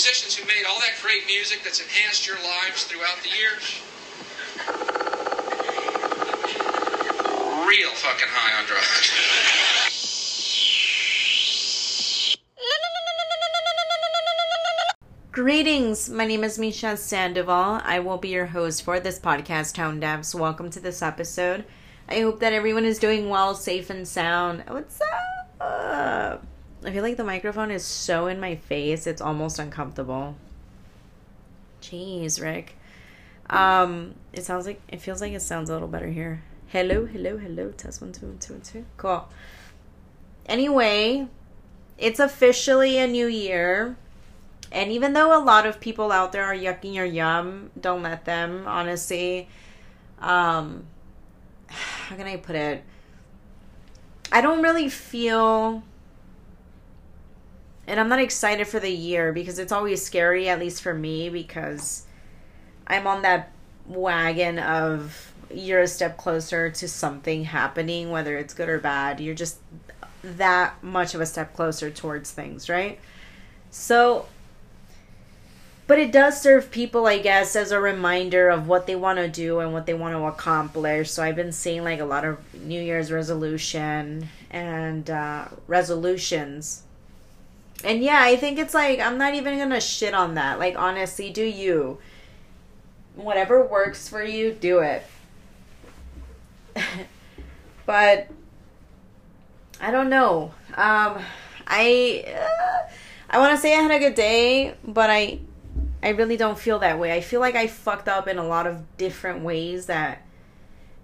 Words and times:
musicians 0.00 0.34
who 0.34 0.46
made 0.46 0.64
all 0.66 0.80
that 0.80 0.94
great 1.02 1.26
music 1.26 1.60
that's 1.62 1.78
enhanced 1.78 2.26
your 2.26 2.36
lives 2.36 2.84
throughout 2.84 3.18
the 3.22 3.28
years. 3.36 3.82
Real 7.68 7.90
fucking 7.90 8.28
high 8.30 8.58
on 8.58 8.64
drugs. 8.64 9.10
Greetings, 15.32 16.08
my 16.08 16.24
name 16.24 16.44
is 16.44 16.58
Misha 16.58 16.96
Sandoval. 16.96 17.82
I 17.84 17.98
will 17.98 18.16
be 18.16 18.28
your 18.28 18.46
host 18.46 18.82
for 18.82 19.00
this 19.00 19.18
podcast, 19.18 19.74
Tonedefs. 19.74 20.34
Welcome 20.34 20.70
to 20.70 20.80
this 20.80 21.02
episode. 21.02 21.66
I 22.08 22.20
hope 22.20 22.40
that 22.40 22.54
everyone 22.54 22.86
is 22.86 22.98
doing 22.98 23.28
well, 23.28 23.54
safe, 23.54 23.90
and 23.90 24.08
sound. 24.08 24.64
What's 24.66 24.98
up? 25.02 25.29
I 26.84 26.92
feel 26.92 27.02
like 27.02 27.16
the 27.16 27.24
microphone 27.24 27.70
is 27.70 27.84
so 27.84 28.26
in 28.26 28.40
my 28.40 28.56
face, 28.56 29.06
it's 29.06 29.20
almost 29.20 29.58
uncomfortable. 29.58 30.36
Jeez, 31.82 32.40
Rick. 32.40 32.76
Um, 33.50 34.14
it 34.32 34.44
sounds 34.44 34.64
like 34.64 34.80
it 34.88 35.00
feels 35.00 35.20
like 35.20 35.32
it 35.32 35.42
sounds 35.42 35.68
a 35.68 35.72
little 35.72 35.88
better 35.88 36.08
here. 36.08 36.42
Hello, 36.68 37.04
hello, 37.04 37.36
hello. 37.36 37.72
Test 37.72 38.00
one, 38.00 38.12
two, 38.12 38.26
one, 38.26 38.38
two, 38.38 38.54
one, 38.54 38.62
two. 38.62 38.84
Cool. 38.96 39.28
Anyway, 40.46 41.28
it's 41.98 42.20
officially 42.20 42.96
a 42.98 43.06
new 43.06 43.26
year. 43.26 43.96
And 44.72 44.92
even 44.92 45.12
though 45.12 45.36
a 45.36 45.42
lot 45.42 45.66
of 45.66 45.80
people 45.80 46.12
out 46.12 46.32
there 46.32 46.44
are 46.44 46.54
yucking 46.54 46.94
your 46.94 47.04
yum, 47.04 47.70
don't 47.78 48.02
let 48.02 48.24
them, 48.24 48.64
honestly. 48.66 49.48
Um 50.20 50.84
how 51.66 52.16
can 52.16 52.26
I 52.26 52.36
put 52.36 52.56
it? 52.56 52.84
I 54.32 54.40
don't 54.40 54.62
really 54.62 54.88
feel 54.88 55.82
and 57.90 57.98
I'm 57.98 58.08
not 58.08 58.20
excited 58.20 58.68
for 58.68 58.78
the 58.78 58.90
year 58.90 59.32
because 59.32 59.58
it's 59.58 59.72
always 59.72 60.00
scary, 60.00 60.48
at 60.48 60.60
least 60.60 60.80
for 60.80 60.94
me, 60.94 61.28
because 61.28 62.06
I'm 62.86 63.04
on 63.08 63.22
that 63.22 63.50
wagon 63.84 64.60
of 64.60 65.34
you're 65.52 65.80
a 65.80 65.88
step 65.88 66.16
closer 66.16 66.70
to 66.70 66.86
something 66.86 67.42
happening, 67.42 68.10
whether 68.10 68.38
it's 68.38 68.54
good 68.54 68.68
or 68.68 68.78
bad. 68.78 69.18
You're 69.18 69.34
just 69.34 69.58
that 70.22 70.80
much 70.84 71.16
of 71.16 71.20
a 71.20 71.26
step 71.26 71.52
closer 71.56 71.90
towards 71.90 72.30
things, 72.30 72.68
right? 72.68 73.00
So 73.70 74.26
but 75.88 75.98
it 75.98 76.12
does 76.12 76.40
serve 76.40 76.70
people 76.70 77.08
i 77.08 77.18
guess 77.18 77.56
as 77.56 77.72
a 77.72 77.80
reminder 77.80 78.48
of 78.48 78.68
what 78.68 78.86
they 78.86 78.94
want 78.94 79.18
to 79.18 79.26
do 79.26 79.58
and 79.58 79.72
what 79.72 79.86
they 79.86 79.94
want 79.94 80.14
to 80.14 80.22
accomplish 80.22 81.10
so 81.10 81.20
i've 81.20 81.34
been 81.34 81.50
seeing 81.50 81.82
like 81.82 81.98
a 81.98 82.04
lot 82.04 82.24
of 82.24 82.38
new 82.54 82.80
year's 82.80 83.10
resolution 83.10 84.28
and 84.52 85.10
uh, 85.10 85.48
resolutions 85.66 86.84
and 87.84 88.02
yeah 88.02 88.20
i 88.22 88.36
think 88.36 88.58
it's 88.58 88.74
like 88.74 89.00
i'm 89.00 89.18
not 89.18 89.34
even 89.34 89.58
gonna 89.58 89.80
shit 89.80 90.14
on 90.14 90.34
that. 90.34 90.58
Like 90.58 90.76
honestly 90.78 91.30
do 91.30 91.44
you. 91.44 91.98
Whatever 93.16 93.64
works 93.66 94.08
for 94.08 94.22
you 94.22 94.52
do 94.52 94.80
it. 94.80 95.04
But 97.86 98.28
i 99.80 99.90
don't 99.90 100.10
know. 100.10 100.52
Um 100.74 101.22
i 101.66 102.24
uh, 102.26 102.88
i 103.30 103.38
want 103.38 103.54
to 103.54 103.58
say 103.60 103.76
i 103.76 103.82
had 103.82 103.90
a 103.90 103.98
good 103.98 104.14
day 104.14 104.74
but 104.84 105.10
i 105.10 105.40
I 106.02 106.10
really 106.10 106.36
don't 106.36 106.58
feel 106.58 106.78
that 106.78 106.98
way. 106.98 107.12
I 107.12 107.20
feel 107.20 107.40
like 107.40 107.54
I 107.56 107.66
fucked 107.66 108.08
up 108.08 108.26
in 108.26 108.38
a 108.38 108.46
lot 108.46 108.66
of 108.66 108.96
different 108.96 109.42
ways 109.42 109.86
that 109.86 110.22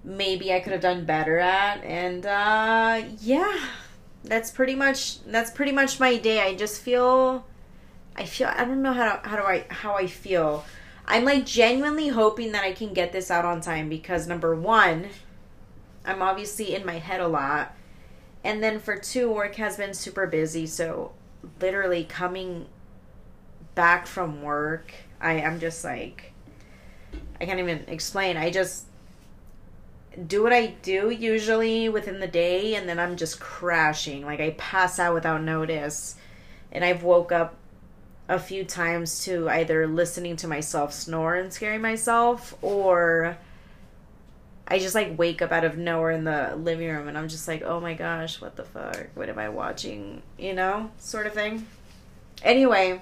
maybe 0.02 0.52
I 0.52 0.60
could 0.60 0.72
have 0.72 0.80
done 0.80 1.04
better 1.04 1.38
at. 1.38 1.82
And 1.84 2.24
uh 2.24 3.02
yeah, 3.20 3.58
that's 4.26 4.50
pretty 4.50 4.74
much 4.74 5.22
that's 5.24 5.50
pretty 5.50 5.72
much 5.72 5.98
my 5.98 6.16
day. 6.16 6.40
I 6.40 6.54
just 6.54 6.82
feel 6.82 7.46
I 8.14 8.24
feel 8.24 8.48
I 8.48 8.64
don't 8.64 8.82
know 8.82 8.92
how 8.92 9.20
how 9.22 9.36
do 9.36 9.42
I 9.42 9.66
how 9.68 9.94
I 9.94 10.06
feel. 10.06 10.64
I'm 11.06 11.24
like 11.24 11.46
genuinely 11.46 12.08
hoping 12.08 12.52
that 12.52 12.64
I 12.64 12.72
can 12.72 12.92
get 12.92 13.12
this 13.12 13.30
out 13.30 13.44
on 13.44 13.60
time 13.60 13.88
because 13.88 14.26
number 14.26 14.56
1, 14.56 15.08
I'm 16.04 16.20
obviously 16.20 16.74
in 16.74 16.84
my 16.84 16.98
head 16.98 17.20
a 17.20 17.28
lot. 17.28 17.76
And 18.42 18.60
then 18.62 18.80
for 18.80 18.96
two, 18.96 19.32
work 19.32 19.54
has 19.56 19.76
been 19.76 19.94
super 19.94 20.26
busy, 20.26 20.66
so 20.66 21.12
literally 21.60 22.04
coming 22.04 22.66
back 23.76 24.06
from 24.06 24.42
work, 24.42 24.92
I 25.20 25.34
am 25.34 25.60
just 25.60 25.84
like 25.84 26.32
I 27.40 27.44
can't 27.44 27.60
even 27.60 27.84
explain. 27.86 28.36
I 28.36 28.50
just 28.50 28.85
do 30.26 30.42
what 30.42 30.52
I 30.52 30.68
do 30.82 31.10
usually 31.10 31.88
within 31.88 32.20
the 32.20 32.26
day 32.26 32.74
and 32.74 32.88
then 32.88 32.98
I'm 32.98 33.16
just 33.16 33.40
crashing. 33.40 34.24
Like 34.24 34.40
I 34.40 34.50
pass 34.58 34.98
out 34.98 35.14
without 35.14 35.42
notice. 35.42 36.16
And 36.72 36.84
I've 36.84 37.02
woke 37.02 37.32
up 37.32 37.56
a 38.28 38.38
few 38.38 38.64
times 38.64 39.24
to 39.24 39.48
either 39.48 39.86
listening 39.86 40.36
to 40.36 40.48
myself 40.48 40.92
snore 40.92 41.36
and 41.36 41.52
scaring 41.52 41.80
myself 41.80 42.56
or 42.60 43.38
I 44.68 44.78
just 44.78 44.94
like 44.94 45.16
wake 45.16 45.42
up 45.42 45.52
out 45.52 45.64
of 45.64 45.78
nowhere 45.78 46.10
in 46.10 46.24
the 46.24 46.56
living 46.56 46.88
room 46.88 47.06
and 47.06 47.16
I'm 47.16 47.28
just 47.28 47.46
like, 47.46 47.62
"Oh 47.62 47.78
my 47.78 47.94
gosh, 47.94 48.40
what 48.40 48.56
the 48.56 48.64
fuck? 48.64 49.06
What 49.14 49.28
am 49.28 49.38
I 49.38 49.48
watching?" 49.48 50.22
you 50.36 50.54
know, 50.54 50.90
sort 50.98 51.28
of 51.28 51.34
thing. 51.34 51.66
Anyway, 52.42 53.00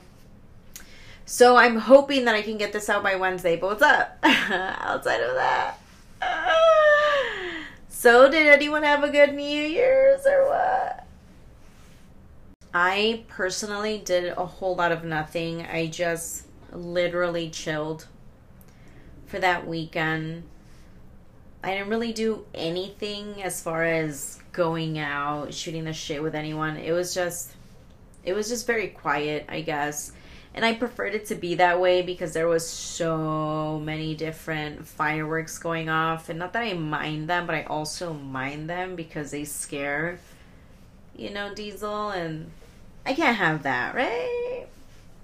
so 1.25 1.57
I'm 1.57 1.77
hoping 1.77 2.27
that 2.27 2.35
I 2.35 2.43
can 2.43 2.59
get 2.59 2.73
this 2.73 2.91
out 2.91 3.03
by 3.03 3.17
Wednesday. 3.17 3.57
But 3.57 3.67
what's 3.69 3.83
up? 3.83 4.19
Outside 4.23 5.21
of 5.21 5.35
that. 5.37 5.79
So 8.05 8.31
did 8.31 8.47
anyone 8.47 8.83
have 8.83 9.03
a 9.03 9.09
good 9.09 9.33
New 9.33 9.43
Year's 9.43 10.27
or 10.27 10.47
what? 10.47 11.07
I 12.75 13.25
personally 13.29 13.97
did 14.05 14.35
a 14.37 14.45
whole 14.45 14.77
lot 14.77 14.93
of 14.93 15.05
nothing. 15.05 15.63
I 15.63 15.87
just 15.87 16.45
literally 16.71 17.49
chilled 17.49 18.07
for 19.25 19.39
that 19.39 19.67
weekend. 19.67 20.43
I 21.63 21.71
didn't 21.71 21.89
really 21.89 22.13
do 22.13 22.45
anything 22.53 23.43
as 23.43 23.63
far 23.63 23.85
as 23.85 24.39
going 24.53 24.99
out, 24.99 25.55
shooting 25.55 25.85
the 25.85 25.95
shit 25.95 26.23
with 26.23 26.35
anyone. 26.35 26.77
It 26.77 26.93
was 26.93 27.15
just 27.15 27.55
it 28.23 28.35
was 28.35 28.51
just 28.51 28.67
very 28.67 28.89
quiet, 28.89 29.47
I 29.49 29.63
guess 29.63 30.13
and 30.55 30.65
I 30.65 30.75
preferred 30.75 31.15
it 31.15 31.27
to 31.27 31.35
be 31.35 31.57
that 31.57 31.81
way 31.81 32.03
because 32.03 32.33
there 32.33 32.47
was 32.47 32.67
so 32.67 33.81
many 33.85 34.15
different 34.15 34.87
fireworks 34.87 35.59
going 35.59 35.89
off. 35.89 36.29
And 36.29 36.39
not 36.39 36.53
that 36.53 36.63
I 36.63 36.75
mind 36.75 37.29
them 37.29 37.47
but 37.47 37.57
I 37.57 37.65
also 37.65 38.13
mind 38.13 38.71
them 38.71 38.95
because 38.95 39.33
they 39.33 39.45
scare 39.45 40.19
you 41.17 41.31
know 41.31 41.53
Diesel. 41.55 42.11
And 42.11 42.51
I 43.05 43.15
can't 43.15 43.37
have 43.37 43.65
that 43.65 43.95
right? 43.95 44.67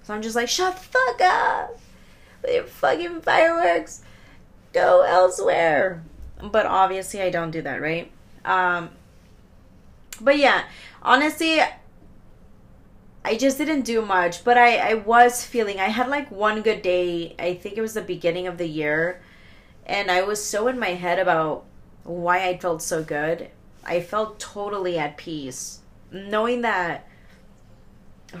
So 0.03 0.13
I'm 0.13 0.21
just 0.21 0.35
like 0.35 0.49
shut 0.49 0.75
the 0.75 0.81
fuck 0.81 1.21
up. 1.21 1.79
With 2.41 2.53
your 2.53 2.63
fucking 2.65 3.21
fireworks. 3.21 4.03
Go 4.73 5.01
elsewhere. 5.03 6.03
But 6.41 6.65
obviously 6.65 7.21
I 7.21 7.29
don't 7.29 7.51
do 7.51 7.61
that 7.61 7.81
right? 7.81 8.11
Um 8.43 8.89
but 10.19 10.37
yeah 10.37 10.65
honestly 11.01 11.61
I 13.23 13.37
just 13.37 13.57
didn't 13.57 13.81
do 13.81 14.01
much, 14.01 14.43
but 14.43 14.57
I, 14.57 14.77
I 14.77 14.93
was 14.95 15.45
feeling, 15.45 15.79
I 15.79 15.89
had 15.89 16.07
like 16.07 16.31
one 16.31 16.61
good 16.61 16.81
day. 16.81 17.35
I 17.37 17.53
think 17.53 17.77
it 17.77 17.81
was 17.81 17.93
the 17.93 18.01
beginning 18.01 18.47
of 18.47 18.57
the 18.57 18.67
year. 18.67 19.21
And 19.85 20.09
I 20.09 20.23
was 20.23 20.43
so 20.43 20.67
in 20.67 20.79
my 20.79 20.89
head 20.89 21.19
about 21.19 21.65
why 22.03 22.47
I 22.47 22.57
felt 22.57 22.81
so 22.81 23.03
good. 23.03 23.49
I 23.85 24.01
felt 24.01 24.39
totally 24.39 24.97
at 24.97 25.17
peace. 25.17 25.79
Knowing 26.11 26.61
that, 26.61 27.07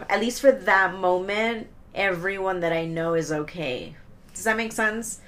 at 0.09 0.19
least 0.19 0.41
for 0.41 0.51
that 0.51 0.95
moment, 0.95 1.67
everyone 1.93 2.61
that 2.61 2.73
I 2.73 2.85
know 2.85 3.13
is 3.13 3.31
okay. 3.31 3.95
Does 4.33 4.45
that 4.45 4.57
make 4.57 4.71
sense? 4.71 5.19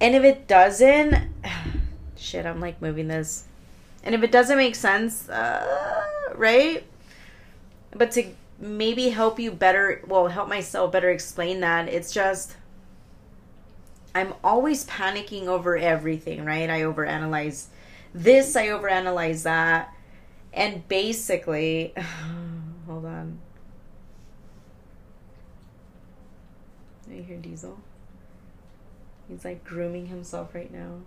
And 0.00 0.14
if 0.14 0.24
it 0.24 0.48
doesn't, 0.48 1.14
shit, 2.16 2.46
I'm 2.46 2.60
like 2.60 2.82
moving 2.82 3.08
this. 3.08 3.44
And 4.02 4.14
if 4.14 4.22
it 4.22 4.32
doesn't 4.32 4.56
make 4.56 4.74
sense, 4.74 5.28
uh, 5.28 6.34
right? 6.34 6.84
But 7.92 8.10
to 8.12 8.24
maybe 8.58 9.08
help 9.08 9.38
you 9.38 9.50
better 9.50 10.02
well 10.06 10.28
help 10.28 10.48
myself 10.48 10.92
better 10.92 11.10
explain 11.10 11.60
that 11.60 11.88
it's 11.88 12.12
just 12.12 12.56
i'm 14.14 14.34
always 14.44 14.86
panicking 14.86 15.46
over 15.46 15.76
everything 15.76 16.44
right? 16.44 16.68
I 16.68 16.80
overanalyze 16.82 17.66
this 18.14 18.54
i 18.56 18.66
overanalyze 18.66 19.44
that 19.44 19.94
and 20.52 20.86
basically 20.88 21.94
hold 22.86 23.04
on. 23.04 23.38
You 27.08 27.22
hear 27.22 27.38
diesel? 27.38 27.78
He's 29.28 29.44
like 29.44 29.64
grooming 29.64 30.06
himself 30.06 30.54
right 30.54 30.72
now 30.72 31.00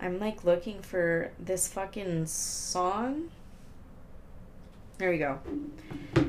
I'm 0.00 0.18
like 0.18 0.44
looking 0.44 0.80
for 0.80 1.30
this 1.38 1.68
fucking 1.68 2.26
song. 2.26 3.30
There 4.98 5.10
we 5.10 5.18
go. 5.18 5.38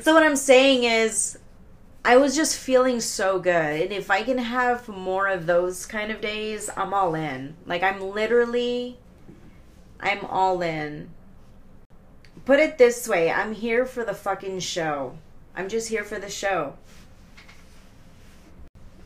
so 0.00 0.14
what 0.14 0.22
I'm 0.22 0.36
saying 0.36 0.84
is 0.84 1.38
I 2.04 2.16
was 2.16 2.36
just 2.36 2.56
feeling 2.56 3.00
so 3.00 3.38
good. 3.40 3.80
And 3.80 3.92
if 3.92 4.10
I 4.10 4.22
can 4.22 4.38
have 4.38 4.86
more 4.88 5.26
of 5.26 5.46
those 5.46 5.86
kind 5.86 6.12
of 6.12 6.20
days, 6.20 6.70
I'm 6.76 6.94
all 6.94 7.14
in. 7.14 7.56
Like 7.66 7.82
I'm 7.82 8.00
literally 8.00 8.98
I'm 9.98 10.24
all 10.26 10.62
in. 10.62 11.10
put 12.44 12.60
it 12.60 12.76
this 12.76 13.08
way 13.08 13.30
I'm 13.30 13.54
here 13.54 13.86
for 13.86 14.04
the 14.04 14.14
fucking 14.14 14.60
show. 14.60 15.18
I'm 15.56 15.68
just 15.68 15.88
here 15.88 16.04
for 16.04 16.18
the 16.18 16.30
show. 16.30 16.76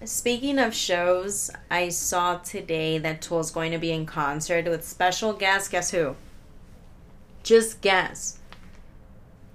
Speaking 0.04 0.60
of 0.60 0.74
shows, 0.74 1.50
I 1.70 1.88
saw 1.88 2.36
today 2.38 2.98
that 2.98 3.20
Tool's 3.20 3.50
going 3.50 3.72
to 3.72 3.78
be 3.78 3.90
in 3.90 4.06
concert 4.06 4.66
with 4.66 4.86
special 4.86 5.32
guest. 5.32 5.72
Guess 5.72 5.90
who? 5.90 6.14
Just 7.42 7.80
guess. 7.80 8.38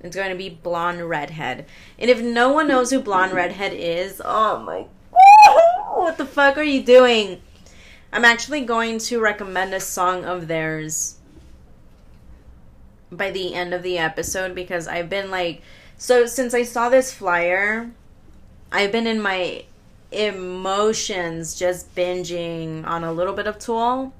It's 0.01 0.17
going 0.17 0.31
to 0.31 0.37
be 0.37 0.49
Blonde 0.49 1.07
Redhead. 1.07 1.65
And 1.97 2.09
if 2.09 2.21
no 2.21 2.51
one 2.51 2.67
knows 2.67 2.91
who 2.91 2.99
Blonde 2.99 3.31
Redhead 3.31 3.71
is, 3.73 4.21
oh 4.23 4.59
my. 4.59 4.85
What 5.93 6.17
the 6.17 6.25
fuck 6.25 6.57
are 6.57 6.63
you 6.63 6.83
doing? 6.83 7.41
I'm 8.11 8.25
actually 8.25 8.65
going 8.65 8.99
to 8.99 9.21
recommend 9.21 9.73
a 9.73 9.79
song 9.79 10.25
of 10.25 10.49
theirs 10.49 11.19
by 13.09 13.31
the 13.31 13.53
end 13.55 13.73
of 13.73 13.81
the 13.81 13.97
episode 13.97 14.53
because 14.53 14.89
I've 14.89 15.09
been 15.09 15.31
like. 15.31 15.61
So 15.97 16.25
since 16.25 16.53
I 16.53 16.63
saw 16.63 16.89
this 16.89 17.13
flyer, 17.13 17.91
I've 18.73 18.91
been 18.91 19.07
in 19.07 19.21
my 19.21 19.63
emotions 20.13 21.55
just 21.55 21.93
binging 21.95 22.85
on 22.85 23.03
a 23.03 23.11
little 23.11 23.33
bit 23.33 23.47
of 23.47 23.59
Tool, 23.59 24.13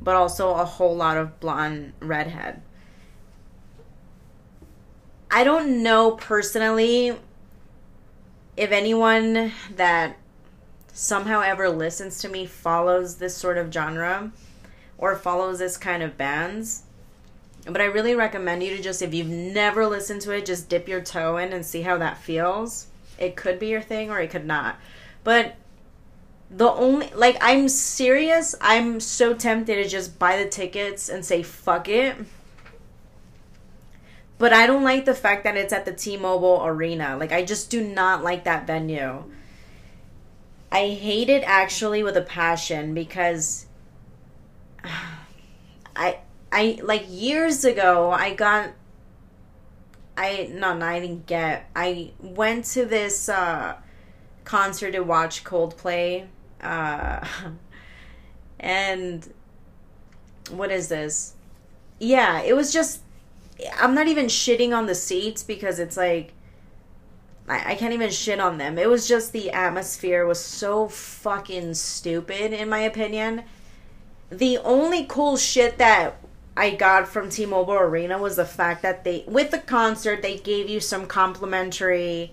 but 0.00 0.14
also 0.14 0.54
a 0.54 0.64
whole 0.64 0.94
lot 0.94 1.16
of 1.16 1.40
Blonde 1.40 1.92
Redhead. 2.00 2.62
I 5.30 5.42
don't 5.42 5.82
know 5.82 6.12
personally 6.12 7.16
if 8.56 8.70
anyone 8.70 9.52
that 9.74 10.16
somehow 10.92 11.40
ever 11.40 11.68
listens 11.68 12.18
to 12.18 12.28
me 12.28 12.46
follows 12.46 13.16
this 13.16 13.36
sort 13.36 13.58
of 13.58 13.72
genre 13.72 14.30
or 14.96 15.16
follows 15.16 15.58
this 15.58 15.76
kind 15.76 16.02
of 16.02 16.16
bands. 16.16 16.84
But 17.66 17.80
I 17.80 17.86
really 17.86 18.14
recommend 18.14 18.62
you 18.62 18.76
to 18.76 18.82
just, 18.82 19.02
if 19.02 19.12
you've 19.12 19.26
never 19.26 19.86
listened 19.86 20.20
to 20.22 20.30
it, 20.32 20.46
just 20.46 20.68
dip 20.68 20.86
your 20.86 21.00
toe 21.00 21.36
in 21.38 21.52
and 21.52 21.66
see 21.66 21.82
how 21.82 21.98
that 21.98 22.18
feels 22.18 22.86
it 23.18 23.36
could 23.36 23.58
be 23.58 23.68
your 23.68 23.80
thing 23.80 24.10
or 24.10 24.20
it 24.20 24.30
could 24.30 24.46
not. 24.46 24.76
But 25.22 25.56
the 26.50 26.70
only 26.70 27.10
like 27.14 27.36
I'm 27.40 27.68
serious, 27.68 28.54
I'm 28.60 29.00
so 29.00 29.34
tempted 29.34 29.76
to 29.76 29.88
just 29.88 30.18
buy 30.18 30.36
the 30.36 30.48
tickets 30.48 31.08
and 31.08 31.24
say 31.24 31.42
fuck 31.42 31.88
it. 31.88 32.16
But 34.38 34.52
I 34.52 34.66
don't 34.66 34.84
like 34.84 35.04
the 35.04 35.14
fact 35.14 35.44
that 35.44 35.56
it's 35.56 35.72
at 35.72 35.84
the 35.84 35.92
T-Mobile 35.92 36.62
Arena. 36.64 37.16
Like 37.16 37.32
I 37.32 37.44
just 37.44 37.70
do 37.70 37.82
not 37.82 38.22
like 38.22 38.44
that 38.44 38.66
venue. 38.66 39.24
I 40.70 40.88
hate 40.88 41.28
it 41.28 41.44
actually 41.46 42.02
with 42.02 42.16
a 42.16 42.22
passion 42.22 42.94
because 42.94 43.66
I 45.96 46.18
I 46.50 46.80
like 46.82 47.06
years 47.08 47.64
ago 47.64 48.10
I 48.10 48.34
got 48.34 48.70
I 50.16 50.50
no, 50.52 50.78
I 50.80 51.00
didn't 51.00 51.26
get. 51.26 51.68
I 51.74 52.12
went 52.20 52.66
to 52.66 52.84
this 52.84 53.28
uh, 53.28 53.76
concert 54.44 54.92
to 54.92 55.00
watch 55.00 55.44
Coldplay, 55.44 56.26
uh, 56.60 57.26
and 58.60 59.32
what 60.50 60.70
is 60.70 60.88
this? 60.88 61.34
Yeah, 61.98 62.42
it 62.42 62.54
was 62.54 62.72
just. 62.72 63.00
I'm 63.78 63.94
not 63.94 64.08
even 64.08 64.26
shitting 64.26 64.76
on 64.76 64.86
the 64.86 64.94
seats 64.94 65.42
because 65.42 65.78
it's 65.78 65.96
like. 65.96 66.32
I, 67.46 67.72
I 67.72 67.74
can't 67.74 67.92
even 67.92 68.10
shit 68.10 68.40
on 68.40 68.56
them. 68.56 68.78
It 68.78 68.88
was 68.88 69.06
just 69.06 69.32
the 69.32 69.50
atmosphere 69.50 70.24
was 70.24 70.40
so 70.40 70.88
fucking 70.88 71.74
stupid, 71.74 72.52
in 72.52 72.68
my 72.68 72.80
opinion. 72.80 73.44
The 74.30 74.58
only 74.58 75.04
cool 75.04 75.36
shit 75.36 75.76
that 75.78 76.23
I 76.56 76.70
got 76.70 77.08
from 77.08 77.30
T-Mobile 77.30 77.74
Arena 77.74 78.18
was 78.18 78.36
the 78.36 78.44
fact 78.44 78.82
that 78.82 79.04
they 79.04 79.24
with 79.26 79.50
the 79.50 79.58
concert 79.58 80.22
they 80.22 80.38
gave 80.38 80.68
you 80.68 80.80
some 80.80 81.06
complimentary 81.06 82.32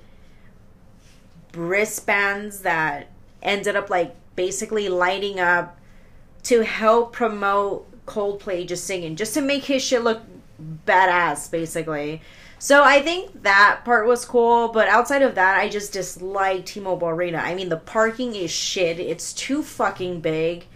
wristbands 1.55 2.59
that 2.59 3.09
ended 3.41 3.75
up 3.75 3.89
like 3.89 4.15
basically 4.35 4.89
lighting 4.89 5.39
up 5.39 5.77
to 6.43 6.63
help 6.63 7.13
promote 7.13 7.87
Coldplay 8.05 8.67
just 8.67 8.85
singing, 8.85 9.15
just 9.15 9.33
to 9.33 9.41
make 9.41 9.65
his 9.65 9.83
shit 9.83 10.03
look 10.03 10.21
badass, 10.85 11.49
basically. 11.49 12.21
So 12.59 12.83
I 12.83 13.01
think 13.01 13.43
that 13.43 13.81
part 13.85 14.05
was 14.05 14.23
cool, 14.25 14.67
but 14.67 14.87
outside 14.87 15.23
of 15.23 15.35
that, 15.35 15.57
I 15.57 15.67
just 15.67 15.93
dislike 15.93 16.65
T-Mobile 16.65 17.09
Arena. 17.09 17.39
I 17.39 17.55
mean, 17.55 17.69
the 17.69 17.77
parking 17.77 18.35
is 18.35 18.51
shit. 18.51 18.99
It's 18.99 19.33
too 19.33 19.63
fucking 19.63 20.21
big 20.21 20.67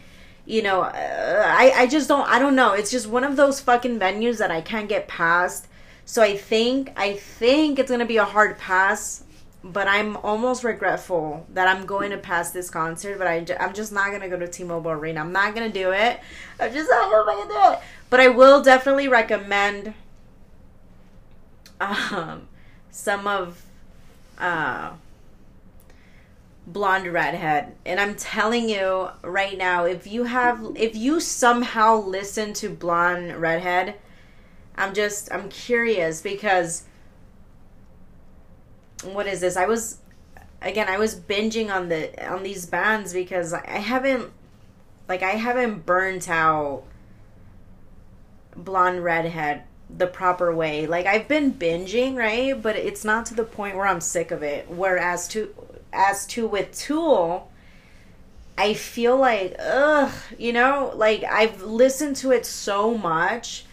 you 0.46 0.62
know, 0.62 0.82
uh, 0.82 1.44
I 1.46 1.72
I 1.76 1.88
just 1.88 2.08
don't 2.08 2.28
I 2.30 2.40
don't 2.40 2.56
know. 2.56 2.74
It's 2.74 2.92
just 2.92 3.08
one 3.08 3.24
of 3.24 3.36
those 3.36 3.60
fucking 3.62 4.00
venues 4.00 4.38
that 4.38 4.52
I 4.52 4.62
can't 4.62 4.88
get 4.88 5.08
past. 5.08 5.68
So 6.06 6.22
I 6.22 6.38
think 6.38 6.92
I 6.96 7.14
think 7.14 7.80
it's 7.80 7.90
gonna 7.90 8.06
be 8.06 8.18
a 8.18 8.26
hard 8.26 8.58
pass, 8.60 9.24
but 9.64 9.88
I'm 9.88 10.18
almost 10.18 10.64
regretful 10.64 11.48
that 11.54 11.68
I'm 11.68 11.86
going 11.86 12.12
to 12.12 12.18
pass 12.18 12.52
this 12.52 12.70
concert. 12.70 13.18
But 13.18 13.28
I 13.28 13.46
I'm 13.60 13.74
just 13.74 13.92
not 13.92 14.12
gonna 14.12 14.30
go 14.30 14.38
to 14.38 14.48
T-Mobile 14.48 14.92
Arena. 14.92 15.22
I'm 15.22 15.32
not 15.32 15.56
gonna 15.56 15.70
do 15.70 15.92
it. 15.92 16.20
I'm 16.60 16.72
just 16.72 16.90
not 16.90 17.10
gonna 17.12 17.48
do 17.48 17.74
it. 17.74 17.80
But 18.12 18.20
I 18.20 18.28
will 18.28 18.62
definitely 18.62 19.08
recommend 19.08 19.94
um 21.82 22.48
some 22.92 23.28
of 23.28 23.64
uh 24.38 24.92
blonde 26.68 27.12
redhead. 27.12 27.76
And 27.86 28.00
i'm 28.00 28.16
telling 28.16 28.70
you 28.70 29.10
right 29.22 29.58
now 29.58 29.86
if 29.86 30.08
you 30.08 30.24
have 30.24 30.72
if 30.76 30.96
you 30.96 31.20
somehow 31.20 32.02
listen 32.02 32.54
to 32.54 32.70
blonde 32.70 33.36
redhead 33.36 33.96
i'm 34.76 34.94
just 34.94 35.32
i'm 35.32 35.50
curious 35.50 36.22
because 36.22 36.84
what 39.04 39.28
is 39.28 39.42
this? 39.42 39.58
I 39.58 39.66
was 39.66 40.00
again 40.62 40.88
i 40.88 40.98
was 40.98 41.16
binging 41.16 41.70
on 41.70 41.90
the 41.90 42.32
on 42.32 42.42
these 42.44 42.66
bands 42.66 43.14
because 43.14 43.54
i 43.54 43.78
haven't 43.78 44.32
like 45.08 45.22
i 45.22 45.32
haven't 45.32 45.86
burnt 45.86 46.30
out 46.30 46.84
blonde 48.56 49.04
redhead 49.04 49.64
the 49.98 50.08
proper 50.08 50.56
way. 50.56 50.88
Like 50.88 51.06
i've 51.06 51.28
been 51.28 51.54
binging 51.54 52.16
right? 52.16 52.60
But 52.60 52.76
it's 52.76 53.06
not 53.06 53.26
to 53.28 53.36
the 53.36 53.44
point 53.44 53.76
where 53.76 53.86
i'm 53.86 54.02
sick 54.02 54.32
of 54.32 54.42
it. 54.42 54.70
Whereas 54.70 55.28
to 55.30 55.54
as 55.96 56.26
to 56.28 56.48
with 56.48 56.78
Tool, 56.78 57.52
I 58.58 58.74
feel 58.74 59.18
like, 59.18 59.56
ugh, 59.60 60.12
you 60.38 60.54
know, 60.54 60.92
like 60.96 61.24
I've 61.24 61.62
listened 61.62 62.16
to 62.18 62.32
it 62.32 62.46
so 62.46 62.98
much. 62.98 63.66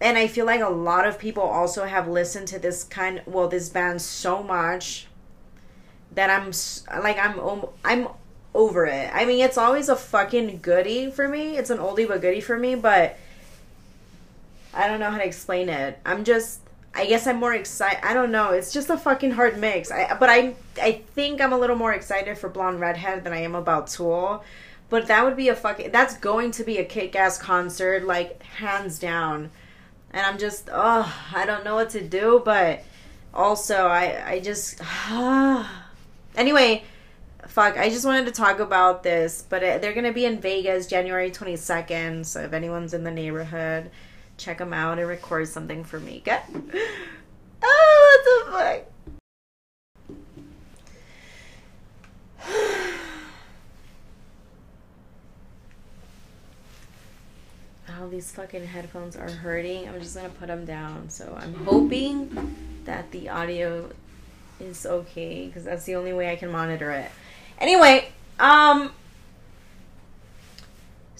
And 0.00 0.18
I 0.18 0.26
feel 0.26 0.46
like 0.46 0.60
a 0.60 0.68
lot 0.68 1.06
of 1.06 1.18
people 1.18 1.44
also 1.44 1.84
have 1.84 2.08
listened 2.08 2.48
to 2.48 2.58
this 2.58 2.82
kind, 2.82 3.22
well, 3.24 3.48
this 3.48 3.68
band 3.68 4.02
so 4.02 4.42
much 4.42 5.06
that 6.14 6.28
I'm 6.28 6.52
like, 7.02 7.18
I'm, 7.18 7.66
I'm 7.84 8.08
over 8.54 8.84
it. 8.86 9.10
I 9.12 9.24
mean, 9.24 9.40
it's 9.44 9.56
always 9.56 9.88
a 9.88 9.96
fucking 9.96 10.58
goodie 10.60 11.10
for 11.10 11.28
me. 11.28 11.56
It's 11.56 11.70
an 11.70 11.78
oldie 11.78 12.08
but 12.08 12.20
goodie 12.20 12.40
for 12.40 12.58
me, 12.58 12.74
but 12.74 13.16
I 14.74 14.88
don't 14.88 15.00
know 15.00 15.10
how 15.10 15.18
to 15.18 15.24
explain 15.24 15.68
it. 15.68 15.98
I'm 16.04 16.24
just 16.24 16.60
I 16.94 17.06
guess 17.06 17.26
I'm 17.26 17.36
more 17.36 17.54
excited. 17.54 18.04
I 18.04 18.12
don't 18.12 18.30
know. 18.30 18.50
It's 18.50 18.72
just 18.72 18.90
a 18.90 18.98
fucking 18.98 19.32
hard 19.32 19.58
mix. 19.58 19.90
I 19.90 20.16
but 20.18 20.28
I 20.28 20.54
I 20.80 21.02
think 21.14 21.40
I'm 21.40 21.52
a 21.52 21.58
little 21.58 21.76
more 21.76 21.92
excited 21.92 22.36
for 22.36 22.48
Blonde 22.48 22.80
Redhead 22.80 23.24
than 23.24 23.32
I 23.32 23.42
am 23.42 23.54
about 23.54 23.86
Tool. 23.86 24.44
But 24.90 25.06
that 25.06 25.24
would 25.24 25.36
be 25.36 25.48
a 25.48 25.56
fucking 25.56 25.90
that's 25.90 26.18
going 26.18 26.50
to 26.52 26.64
be 26.64 26.78
a 26.78 26.84
kick 26.84 27.16
ass 27.16 27.38
concert, 27.38 28.04
like 28.04 28.42
hands 28.42 28.98
down. 28.98 29.50
And 30.12 30.26
I'm 30.26 30.38
just 30.38 30.68
oh, 30.70 31.14
I 31.34 31.46
don't 31.46 31.64
know 31.64 31.76
what 31.76 31.90
to 31.90 32.06
do, 32.06 32.42
but 32.44 32.84
also 33.32 33.86
I 33.86 34.32
I 34.32 34.40
just 34.40 34.80
anyway, 36.36 36.84
fuck, 37.46 37.78
I 37.78 37.88
just 37.88 38.04
wanted 38.04 38.26
to 38.26 38.32
talk 38.32 38.60
about 38.60 39.02
this, 39.02 39.44
but 39.48 39.62
it, 39.62 39.82
they're 39.82 39.94
going 39.94 40.04
to 40.04 40.12
be 40.12 40.24
in 40.24 40.40
Vegas 40.40 40.86
January 40.86 41.30
22nd, 41.30 42.26
so 42.26 42.40
if 42.40 42.52
anyone's 42.52 42.94
in 42.94 43.04
the 43.04 43.10
neighborhood, 43.10 43.90
check 44.42 44.58
them 44.58 44.72
out 44.72 44.98
and 44.98 45.08
record 45.08 45.48
something 45.48 45.84
for 45.84 46.00
me. 46.00 46.22
Good. 46.24 46.40
Oh, 47.64 48.44
what 48.50 48.50
the 48.50 48.52
fuck? 48.58 48.82
All 58.00 58.08
these 58.08 58.32
fucking 58.32 58.66
headphones 58.66 59.14
are 59.14 59.30
hurting. 59.30 59.88
I'm 59.88 60.00
just 60.00 60.16
gonna 60.16 60.28
put 60.28 60.48
them 60.48 60.64
down. 60.64 61.08
So 61.08 61.38
I'm 61.40 61.54
hoping 61.54 62.82
that 62.84 63.12
the 63.12 63.28
audio 63.28 63.90
is 64.58 64.84
okay 64.84 65.46
because 65.46 65.62
that's 65.62 65.84
the 65.84 65.94
only 65.94 66.12
way 66.12 66.32
I 66.32 66.36
can 66.36 66.50
monitor 66.50 66.90
it. 66.90 67.12
Anyway, 67.60 68.08
um, 68.40 68.90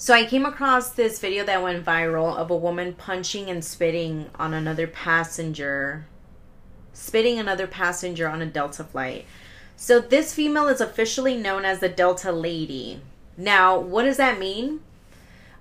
so 0.02 0.12
I 0.12 0.24
came 0.24 0.44
across 0.44 0.90
this 0.90 1.20
video 1.20 1.44
that 1.44 1.62
went 1.62 1.84
viral 1.84 2.36
of 2.36 2.50
a 2.50 2.56
woman 2.56 2.92
punching 2.92 3.48
and 3.48 3.64
spitting 3.64 4.28
on 4.34 4.52
another 4.52 4.88
passenger, 4.88 6.06
spitting 6.92 7.38
another 7.38 7.68
passenger 7.68 8.28
on 8.28 8.42
a 8.42 8.46
Delta 8.46 8.82
flight. 8.82 9.26
So 9.76 10.00
this 10.00 10.34
female 10.34 10.66
is 10.66 10.80
officially 10.80 11.36
known 11.36 11.64
as 11.64 11.78
the 11.78 11.88
Delta 11.88 12.32
Lady. 12.32 13.00
Now, 13.36 13.78
what 13.78 14.02
does 14.02 14.16
that 14.16 14.40
mean? 14.40 14.80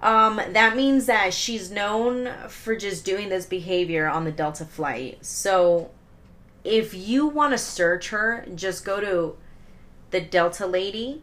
Um, 0.01 0.41
that 0.53 0.75
means 0.75 1.05
that 1.05 1.35
she's 1.35 1.69
known 1.69 2.31
for 2.47 2.75
just 2.75 3.05
doing 3.05 3.29
this 3.29 3.45
behavior 3.45 4.07
on 4.07 4.25
the 4.25 4.31
Delta 4.31 4.65
flight. 4.65 5.23
So 5.23 5.91
if 6.63 6.95
you 6.95 7.27
want 7.27 7.51
to 7.51 7.59
search 7.59 8.09
her, 8.09 8.43
just 8.55 8.85
go 8.85 8.99
to 9.01 9.37
the 10.09 10.19
Delta 10.19 10.65
lady 10.65 11.21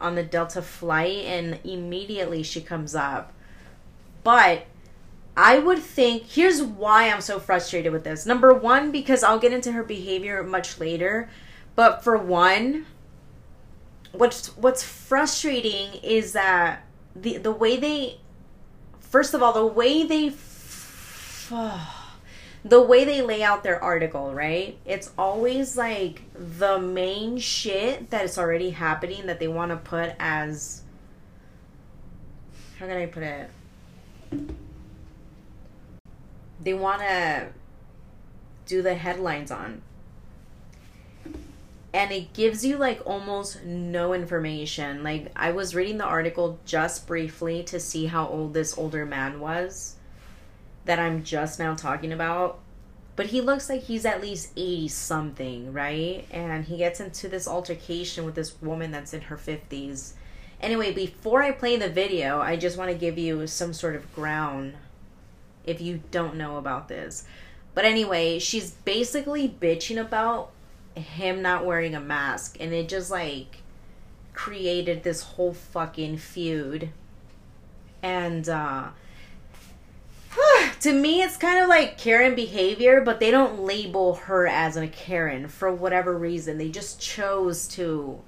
on 0.00 0.14
the 0.14 0.22
Delta 0.22 0.62
flight 0.62 1.24
and 1.24 1.58
immediately 1.64 2.42
she 2.42 2.60
comes 2.60 2.94
up. 2.94 3.32
But 4.22 4.66
I 5.36 5.58
would 5.58 5.78
think 5.78 6.24
here's 6.24 6.62
why 6.62 7.08
I'm 7.10 7.20
so 7.20 7.38
frustrated 7.38 7.92
with 7.92 8.04
this. 8.04 8.26
Number 8.26 8.52
one, 8.52 8.90
because 8.90 9.22
I'll 9.22 9.38
get 9.38 9.52
into 9.52 9.72
her 9.72 9.82
behavior 9.82 10.42
much 10.42 10.78
later. 10.78 11.30
But 11.76 12.02
for 12.04 12.16
one, 12.16 12.86
what's 14.12 14.48
what's 14.56 14.82
frustrating 14.82 15.94
is 16.02 16.32
that 16.32 16.84
the 17.14 17.38
the 17.38 17.52
way 17.52 17.76
they 17.76 18.18
first 18.98 19.34
of 19.34 19.42
all 19.42 19.52
the 19.52 19.66
way 19.66 20.04
they 20.04 20.30
the 22.64 22.80
way 22.80 23.04
they 23.04 23.22
lay 23.22 23.42
out 23.42 23.62
their 23.62 23.82
article 23.82 24.34
right? 24.34 24.76
It's 24.84 25.10
always 25.16 25.76
like 25.76 26.22
the 26.34 26.78
main 26.78 27.38
shit 27.38 28.10
that 28.10 28.24
is 28.24 28.38
already 28.38 28.70
happening 28.70 29.26
that 29.26 29.40
they 29.40 29.48
want 29.48 29.70
to 29.70 29.76
put 29.76 30.14
as 30.18 30.82
how 32.78 32.86
can 32.86 32.96
i 32.96 33.06
put 33.06 33.22
it? 33.22 33.50
They 36.62 36.74
want 36.74 37.00
to 37.02 37.48
do 38.66 38.82
the 38.82 38.94
headlines 38.94 39.50
on. 39.50 39.82
And 41.92 42.12
it 42.12 42.32
gives 42.32 42.64
you 42.64 42.76
like 42.76 43.02
almost 43.04 43.64
no 43.64 44.14
information. 44.14 45.02
Like 45.02 45.32
I 45.34 45.50
was 45.50 45.74
reading 45.74 45.98
the 45.98 46.04
article 46.04 46.58
just 46.64 47.06
briefly 47.06 47.62
to 47.64 47.80
see 47.80 48.06
how 48.06 48.28
old 48.28 48.54
this 48.54 48.78
older 48.78 49.04
man 49.04 49.40
was 49.40 49.96
that 50.90 50.98
I'm 50.98 51.22
just 51.22 51.60
now 51.60 51.76
talking 51.76 52.12
about. 52.12 52.58
But 53.14 53.26
he 53.26 53.40
looks 53.40 53.68
like 53.68 53.82
he's 53.82 54.04
at 54.04 54.20
least 54.20 54.50
80 54.56 54.88
something, 54.88 55.72
right? 55.72 56.26
And 56.32 56.64
he 56.64 56.78
gets 56.78 56.98
into 56.98 57.28
this 57.28 57.46
altercation 57.46 58.24
with 58.24 58.34
this 58.34 58.60
woman 58.60 58.90
that's 58.90 59.14
in 59.14 59.20
her 59.22 59.36
50s. 59.36 60.14
Anyway, 60.60 60.92
before 60.92 61.44
I 61.44 61.52
play 61.52 61.76
the 61.76 61.88
video, 61.88 62.40
I 62.40 62.56
just 62.56 62.76
want 62.76 62.90
to 62.90 62.96
give 62.96 63.18
you 63.18 63.46
some 63.46 63.72
sort 63.72 63.94
of 63.94 64.12
ground 64.16 64.74
if 65.64 65.80
you 65.80 66.02
don't 66.10 66.34
know 66.34 66.56
about 66.56 66.88
this. 66.88 67.24
But 67.72 67.84
anyway, 67.84 68.40
she's 68.40 68.72
basically 68.72 69.48
bitching 69.48 70.00
about 70.00 70.50
him 70.96 71.40
not 71.40 71.64
wearing 71.64 71.94
a 71.94 72.00
mask 72.00 72.56
and 72.58 72.72
it 72.72 72.88
just 72.88 73.12
like 73.12 73.58
created 74.32 75.04
this 75.04 75.22
whole 75.22 75.54
fucking 75.54 76.16
feud 76.16 76.90
and 78.02 78.48
uh 78.48 78.88
to 80.80 80.92
me 80.92 81.22
it's 81.22 81.36
kind 81.36 81.62
of 81.62 81.68
like 81.68 81.98
karen 81.98 82.34
behavior 82.34 83.00
but 83.00 83.20
they 83.20 83.30
don't 83.30 83.60
label 83.60 84.14
her 84.14 84.46
as 84.46 84.76
a 84.76 84.86
karen 84.88 85.48
for 85.48 85.72
whatever 85.72 86.16
reason. 86.16 86.58
They 86.58 86.68
just 86.68 87.00
chose 87.00 87.66
to 87.68 88.20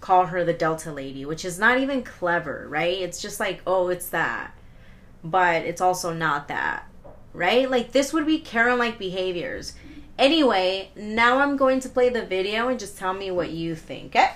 call 0.00 0.26
her 0.26 0.44
the 0.44 0.52
delta 0.52 0.92
lady 0.92 1.24
which 1.24 1.44
is 1.44 1.58
not 1.58 1.78
even 1.78 2.02
clever 2.02 2.66
right? 2.68 2.98
It's 2.98 3.20
just 3.20 3.40
like 3.40 3.62
oh 3.66 3.88
it's 3.88 4.08
that. 4.10 4.56
But 5.24 5.62
it's 5.62 5.80
also 5.80 6.12
not 6.12 6.48
that 6.48 6.88
right? 7.32 7.70
Like 7.70 7.92
this 7.92 8.12
would 8.12 8.26
be 8.26 8.38
karen 8.38 8.78
like 8.78 8.98
behaviors. 8.98 9.74
Anyway, 10.18 10.90
now 10.94 11.38
I'm 11.38 11.56
going 11.56 11.80
to 11.80 11.88
play 11.88 12.10
the 12.10 12.24
video 12.24 12.68
and 12.68 12.78
just 12.78 12.98
tell 12.98 13.14
me 13.14 13.30
what 13.30 13.50
you 13.50 13.74
think. 13.74 14.14
Okay? 14.14 14.32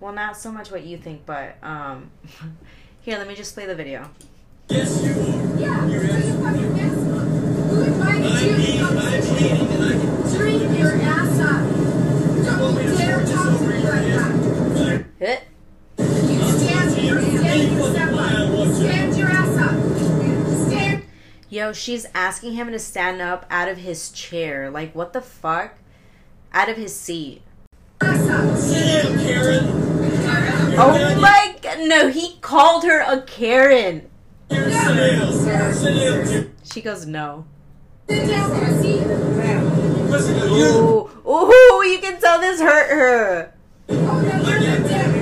Well, 0.00 0.12
not 0.12 0.36
so 0.36 0.50
much 0.52 0.70
what 0.70 0.84
you 0.84 0.96
think, 0.96 1.26
but 1.26 1.56
um 1.62 2.10
here, 3.02 3.18
let 3.18 3.26
me 3.26 3.34
just 3.34 3.54
play 3.54 3.66
the 3.66 3.74
video. 3.74 4.08
Yes, 4.68 5.02
you 5.02 5.10
are. 5.10 5.58
Yeah, 5.58 5.86
you 5.86 6.00
fucking 6.40 6.78
Who 7.68 7.82
invited 7.82 8.30
you 8.42 8.56
to 8.56 8.78
come 8.78 8.96
Drink 10.36 10.78
your 10.78 10.92
ass 11.02 11.40
up. 11.40 11.62
Don't 12.60 12.76
dare 12.96 13.26
talk 13.26 13.58
to 13.58 13.66
me 13.66 13.78
like 13.78 14.06
that. 14.06 15.04
Hit. 15.18 15.42
You 15.98 16.04
stand, 16.52 16.92
stand 16.92 17.72
your 17.72 17.90
step 17.90 18.12
up. 18.12 18.72
Stand 18.72 19.16
your 19.16 19.28
ass 19.28 19.56
up. 19.58 20.68
Stand. 20.68 21.04
Yo, 21.50 21.72
she's 21.72 22.06
asking 22.14 22.52
him 22.52 22.70
to 22.70 22.78
stand 22.78 23.20
up 23.20 23.46
out 23.50 23.68
of 23.68 23.78
his 23.78 24.10
chair. 24.10 24.70
Like, 24.70 24.94
what 24.94 25.12
the 25.12 25.20
fuck? 25.20 25.74
Out 26.52 26.68
of 26.68 26.76
his 26.76 26.94
seat. 26.94 27.42
Sit 28.00 28.28
down, 28.28 29.18
Karen. 29.18 29.91
Oh 30.74 31.20
my 31.20 31.56
god. 31.60 31.78
No, 31.80 32.08
he 32.08 32.36
called 32.40 32.84
her 32.84 33.00
a 33.00 33.22
Karen. 33.22 34.08
Karen, 34.48 34.72
sit 34.72 35.50
down. 35.50 35.72
Sit 35.74 35.94
down. 35.94 36.26
Karen. 36.26 36.56
She 36.64 36.80
goes, 36.80 37.06
no. 37.06 37.44
Sit 38.08 38.26
down, 38.28 38.50
pussy. 38.50 39.00
Listen, 40.10 40.36
you're 40.56 40.68
Ooh, 40.68 41.10
ooh, 41.28 41.84
you 41.84 41.98
can 42.00 42.20
tell 42.20 42.40
this 42.40 42.60
hurt 42.60 42.90
her. 42.90 43.54
Oh, 43.88 43.94
no, 43.94 44.48
you're 44.48 44.60
not 44.60 44.88
dead. 44.88 45.12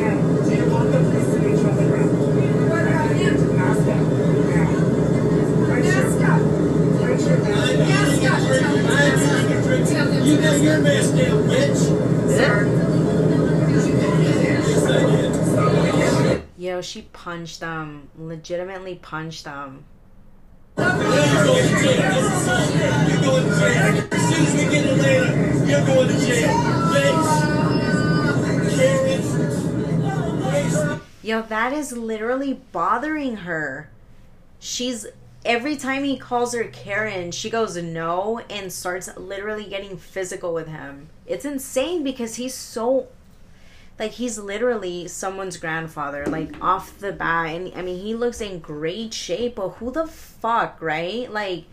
What 12.41 12.90
Yo, 16.61 16.83
she 16.83 17.01
punched 17.01 17.61
them. 17.61 18.11
Legitimately 18.19 18.97
punched 18.97 19.45
them. 19.45 19.87
Yo, 31.23 31.41
that 31.41 31.73
is 31.73 31.97
literally 31.97 32.61
bothering 32.73 33.37
her. 33.37 33.91
She's 34.59 35.07
every 35.47 35.77
time 35.77 36.05
he 36.05 36.19
calls 36.19 36.53
her 36.53 36.65
Karen, 36.65 37.31
she 37.31 37.49
goes 37.49 37.75
no 37.79 38.41
and 38.51 38.71
starts 38.71 39.09
literally 39.17 39.65
getting 39.65 39.97
physical 39.97 40.53
with 40.53 40.69
him. 40.69 41.09
It's 41.25 41.47
insane 41.47 42.05
because 42.05 42.35
he's 42.35 42.53
so 42.53 43.09
like 44.01 44.13
he's 44.13 44.39
literally 44.39 45.07
someone's 45.07 45.59
grandfather, 45.59 46.25
like 46.25 46.61
off 46.63 46.99
the 46.99 47.13
bat. 47.13 47.55
And 47.55 47.71
I 47.77 47.83
mean, 47.83 48.01
he 48.01 48.15
looks 48.15 48.41
in 48.41 48.59
great 48.59 49.13
shape, 49.13 49.57
but 49.57 49.69
who 49.73 49.93
the 49.93 50.07
fuck, 50.07 50.81
right? 50.81 51.31
Like, 51.31 51.67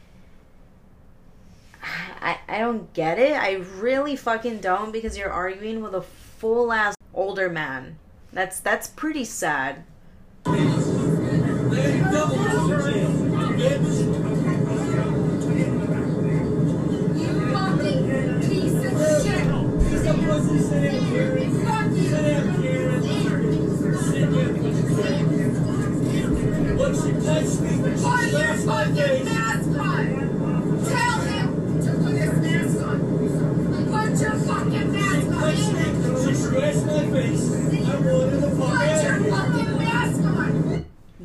I 1.82 2.38
I 2.50 2.60
don't 2.60 2.94
get 2.94 3.18
it. 3.18 3.32
I 3.32 3.54
really 3.80 4.18
fucking 4.18 4.60
don't 4.60 4.92
because 4.92 5.18
you're 5.18 5.32
arguing 5.32 5.82
with 5.82 5.96
a 5.96 6.02
full 6.02 6.74
ass 6.74 6.96
older 7.14 7.50
man. 7.50 7.98
That's 8.34 8.60
that's 8.60 8.88
pretty 8.90 9.24
sad. 9.24 9.86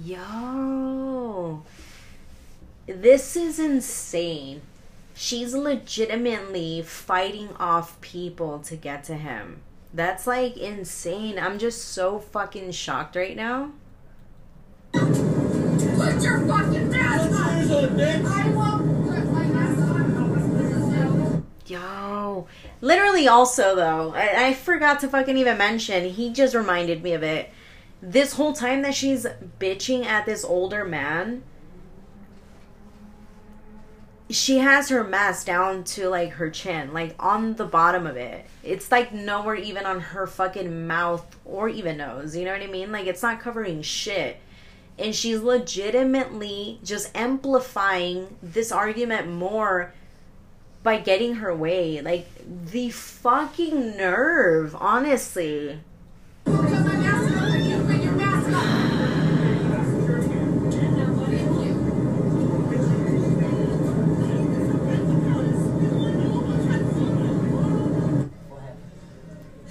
Yo. 0.04 1.62
This 2.86 3.34
is 3.36 3.58
insane. 3.58 4.60
She's 5.14 5.54
legitimately 5.54 6.82
fighting 6.82 7.56
off 7.56 7.98
people 8.02 8.58
to 8.60 8.76
get 8.76 9.04
to 9.04 9.14
him. 9.14 9.62
That's 9.94 10.26
like 10.26 10.58
insane. 10.58 11.38
I'm 11.38 11.58
just 11.58 11.86
so 11.86 12.18
fucking 12.18 12.72
shocked 12.72 13.16
right 13.16 13.36
now. 13.36 13.72
Put 16.02 16.22
your 16.22 16.40
fucking 16.46 16.90
mask 16.90 17.30
Put 17.30 17.40
on. 17.40 17.58
yours 17.58 17.70
on, 17.70 17.88
bitch. 17.96 18.24
I 18.26 18.48
won't 18.48 19.06
put 19.06 19.32
my 19.32 19.46
mask 19.46 19.78
on. 19.78 21.46
Yo. 21.66 22.46
Literally, 22.80 23.28
also, 23.28 23.76
though, 23.76 24.12
I, 24.12 24.46
I 24.48 24.54
forgot 24.54 25.00
to 25.00 25.08
fucking 25.08 25.36
even 25.36 25.56
mention, 25.56 26.10
he 26.10 26.32
just 26.32 26.54
reminded 26.54 27.02
me 27.02 27.12
of 27.12 27.22
it. 27.22 27.50
This 28.02 28.32
whole 28.32 28.52
time 28.52 28.82
that 28.82 28.96
she's 28.96 29.26
bitching 29.60 30.04
at 30.04 30.26
this 30.26 30.44
older 30.44 30.84
man, 30.84 31.44
she 34.28 34.58
has 34.58 34.88
her 34.88 35.04
mask 35.04 35.46
down 35.46 35.84
to 35.84 36.08
like 36.08 36.30
her 36.32 36.50
chin, 36.50 36.92
like 36.92 37.14
on 37.20 37.54
the 37.54 37.64
bottom 37.64 38.06
of 38.08 38.16
it. 38.16 38.46
It's 38.64 38.90
like 38.90 39.12
nowhere 39.12 39.54
even 39.54 39.86
on 39.86 40.00
her 40.00 40.26
fucking 40.26 40.86
mouth 40.88 41.36
or 41.44 41.68
even 41.68 41.98
nose. 41.98 42.34
You 42.34 42.44
know 42.44 42.52
what 42.52 42.62
I 42.62 42.66
mean? 42.66 42.90
Like 42.90 43.06
it's 43.06 43.22
not 43.22 43.40
covering 43.40 43.82
shit. 43.82 44.38
And 44.98 45.14
she's 45.14 45.40
legitimately 45.40 46.78
just 46.84 47.16
amplifying 47.16 48.36
this 48.42 48.70
argument 48.70 49.28
more 49.28 49.92
by 50.82 50.98
getting 50.98 51.36
her 51.36 51.54
way. 51.54 52.00
Like 52.00 52.28
the 52.46 52.90
fucking 52.90 53.96
nerve, 53.96 54.74
honestly. 54.78 55.80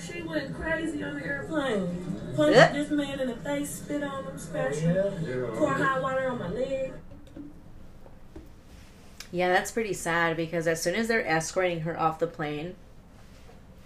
She 0.03 0.21
went 0.23 0.53
crazy 0.55 1.03
on 1.03 1.15
the 1.19 1.25
airplane. 1.25 2.33
Punched 2.35 2.55
Yeah. 2.55 2.71
this 2.71 2.89
man 2.89 3.19
in 3.19 3.27
the 3.27 3.35
face, 3.35 3.69
spit 3.69 4.03
on 4.03 4.23
him, 4.23 4.37
scratched 4.37 4.79
him, 4.79 4.95
pour 5.55 5.73
hot 5.73 6.01
water 6.01 6.29
on 6.29 6.39
my 6.39 6.49
leg. 6.49 6.93
Yeah, 9.31 9.49
that's 9.49 9.71
pretty 9.71 9.93
sad 9.93 10.35
because 10.35 10.67
as 10.67 10.81
soon 10.81 10.95
as 10.95 11.07
they're 11.07 11.25
escorting 11.25 11.81
her 11.81 11.97
off 11.99 12.19
the 12.19 12.27
plane, 12.27 12.75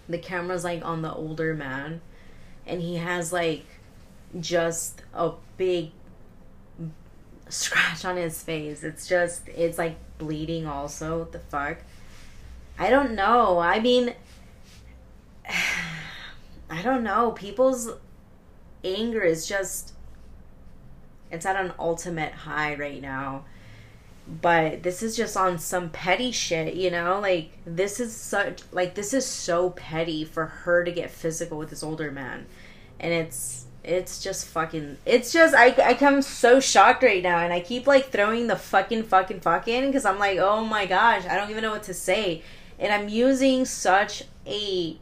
the 0.10 0.18
camera's 0.18 0.64
like 0.64 0.84
on 0.86 1.02
the 1.02 1.14
older 1.14 1.54
man 1.54 2.02
and 2.66 2.82
he 2.82 2.96
has 2.96 3.32
like 3.32 3.66
just 4.40 5.02
a 5.14 5.32
big 5.58 5.92
scratch 7.50 8.06
on 8.06 8.18
his 8.18 8.42
face. 8.42 8.84
It's 8.84 9.08
just 9.08 9.48
it's 9.50 9.78
like 9.78 9.98
bleeding 10.18 10.66
also. 10.66 11.20
What 11.20 11.32
the 11.32 11.40
fuck? 11.40 11.78
I 12.80 12.90
don't 12.90 13.14
know. 13.14 13.60
I 13.60 13.80
mean 13.80 14.16
I 16.70 16.82
don't 16.82 17.04
know. 17.04 17.32
People's 17.32 17.90
anger 18.84 19.22
is 19.22 19.48
just 19.48 19.94
it's 21.32 21.46
at 21.46 21.56
an 21.56 21.74
ultimate 21.80 22.32
high 22.32 22.76
right 22.76 23.02
now 23.02 23.44
but 24.28 24.82
this 24.82 25.04
is 25.04 25.16
just 25.16 25.38
on 25.38 25.60
some 25.60 25.90
petty 25.90 26.32
shit, 26.32 26.76
you 26.76 26.90
know? 26.90 27.20
Like 27.22 27.52
this 27.66 28.00
is 28.00 28.16
such 28.16 28.62
like 28.72 28.96
this 28.96 29.14
is 29.14 29.26
so 29.26 29.70
petty 29.72 30.26
for 30.26 30.46
her 30.46 30.84
to 30.84 30.92
get 30.92 31.12
physical 31.12 31.58
with 31.58 31.70
this 31.70 31.84
older 31.84 32.12
man. 32.12 32.48
And 33.00 33.14
it's 33.14 33.66
it's 33.84 34.24
just 34.24 34.48
fucking 34.48 34.98
it's 35.06 35.32
just 35.32 35.54
I 35.54 35.76
I 35.84 35.94
come 35.94 36.24
so 36.24 36.60
shocked 36.60 37.04
right 37.04 37.22
now 37.22 37.40
and 37.40 37.54
I 37.54 37.60
keep 37.60 37.86
like 37.86 38.12
throwing 38.12 38.48
the 38.48 38.56
fucking 38.56 39.04
fucking 39.04 39.42
fucking 39.42 39.92
cuz 39.92 40.06
I'm 40.06 40.18
like, 40.18 40.40
"Oh 40.40 40.66
my 40.66 40.88
gosh, 40.88 41.26
I 41.28 41.36
don't 41.36 41.52
even 41.52 41.62
know 41.62 41.72
what 41.72 41.84
to 41.84 41.94
say." 41.94 42.42
And 42.80 42.92
I'm 42.92 43.08
using 43.08 43.64
such 43.66 44.24
a 44.48 44.98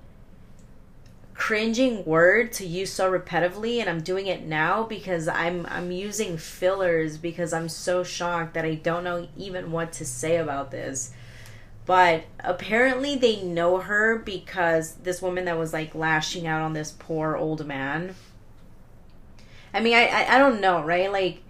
cringing 1.45 2.05
word 2.05 2.53
to 2.53 2.65
use 2.65 2.89
so 2.89 3.11
repetitively 3.11 3.81
and 3.81 3.89
I'm 3.89 3.99
doing 3.99 4.27
it 4.27 4.45
now 4.45 4.83
because 4.83 5.27
I'm 5.27 5.65
I'm 5.65 5.91
using 5.91 6.37
fillers 6.37 7.17
because 7.17 7.51
I'm 7.51 7.67
so 7.67 8.01
shocked 8.01 8.53
that 8.53 8.63
I 8.63 8.75
don't 8.75 9.03
know 9.03 9.27
even 9.35 9.73
what 9.73 9.91
to 9.93 10.05
say 10.05 10.37
about 10.37 10.71
this. 10.71 11.11
But 11.85 12.23
apparently 12.39 13.17
they 13.17 13.43
know 13.43 13.79
her 13.79 14.17
because 14.19 14.93
this 14.93 15.21
woman 15.21 15.43
that 15.43 15.57
was 15.57 15.73
like 15.73 15.93
lashing 15.93 16.47
out 16.47 16.61
on 16.61 16.71
this 16.71 16.95
poor 16.97 17.35
old 17.35 17.65
man. 17.65 18.15
I 19.73 19.81
mean 19.81 19.95
I 19.95 20.05
I, 20.05 20.35
I 20.35 20.39
don't 20.39 20.61
know, 20.61 20.81
right? 20.81 21.11
Like 21.11 21.41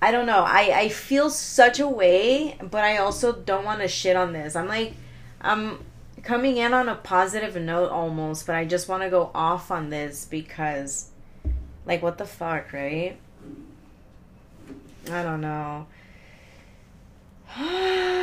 I 0.00 0.10
don't 0.10 0.24
know. 0.24 0.42
I 0.42 0.72
I 0.74 0.88
feel 0.88 1.28
such 1.28 1.80
a 1.80 1.86
way, 1.86 2.56
but 2.62 2.82
I 2.82 2.96
also 2.96 3.34
don't 3.34 3.66
want 3.66 3.82
to 3.82 3.88
shit 3.88 4.16
on 4.16 4.32
this. 4.32 4.56
I'm 4.56 4.68
like 4.68 4.94
I'm 5.42 5.84
coming 6.22 6.56
in 6.56 6.72
on 6.72 6.88
a 6.88 6.94
positive 6.94 7.56
note 7.56 7.90
almost, 7.90 8.46
but 8.46 8.54
I 8.54 8.64
just 8.64 8.88
want 8.88 9.02
to 9.02 9.10
go 9.10 9.30
off 9.34 9.70
on 9.70 9.90
this 9.90 10.24
because, 10.24 11.10
like, 11.84 12.02
what 12.02 12.18
the 12.18 12.24
fuck, 12.24 12.72
right? 12.72 13.18
I 15.10 15.22
don't 15.22 15.40
know. 15.40 15.86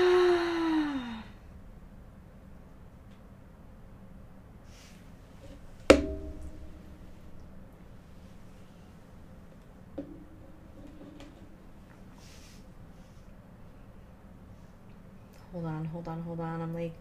hold 15.51 15.65
on, 15.65 15.85
hold 15.85 16.07
on, 16.07 16.21
hold 16.21 16.39
on. 16.39 16.61
I'm 16.61 16.73
like 16.73 16.93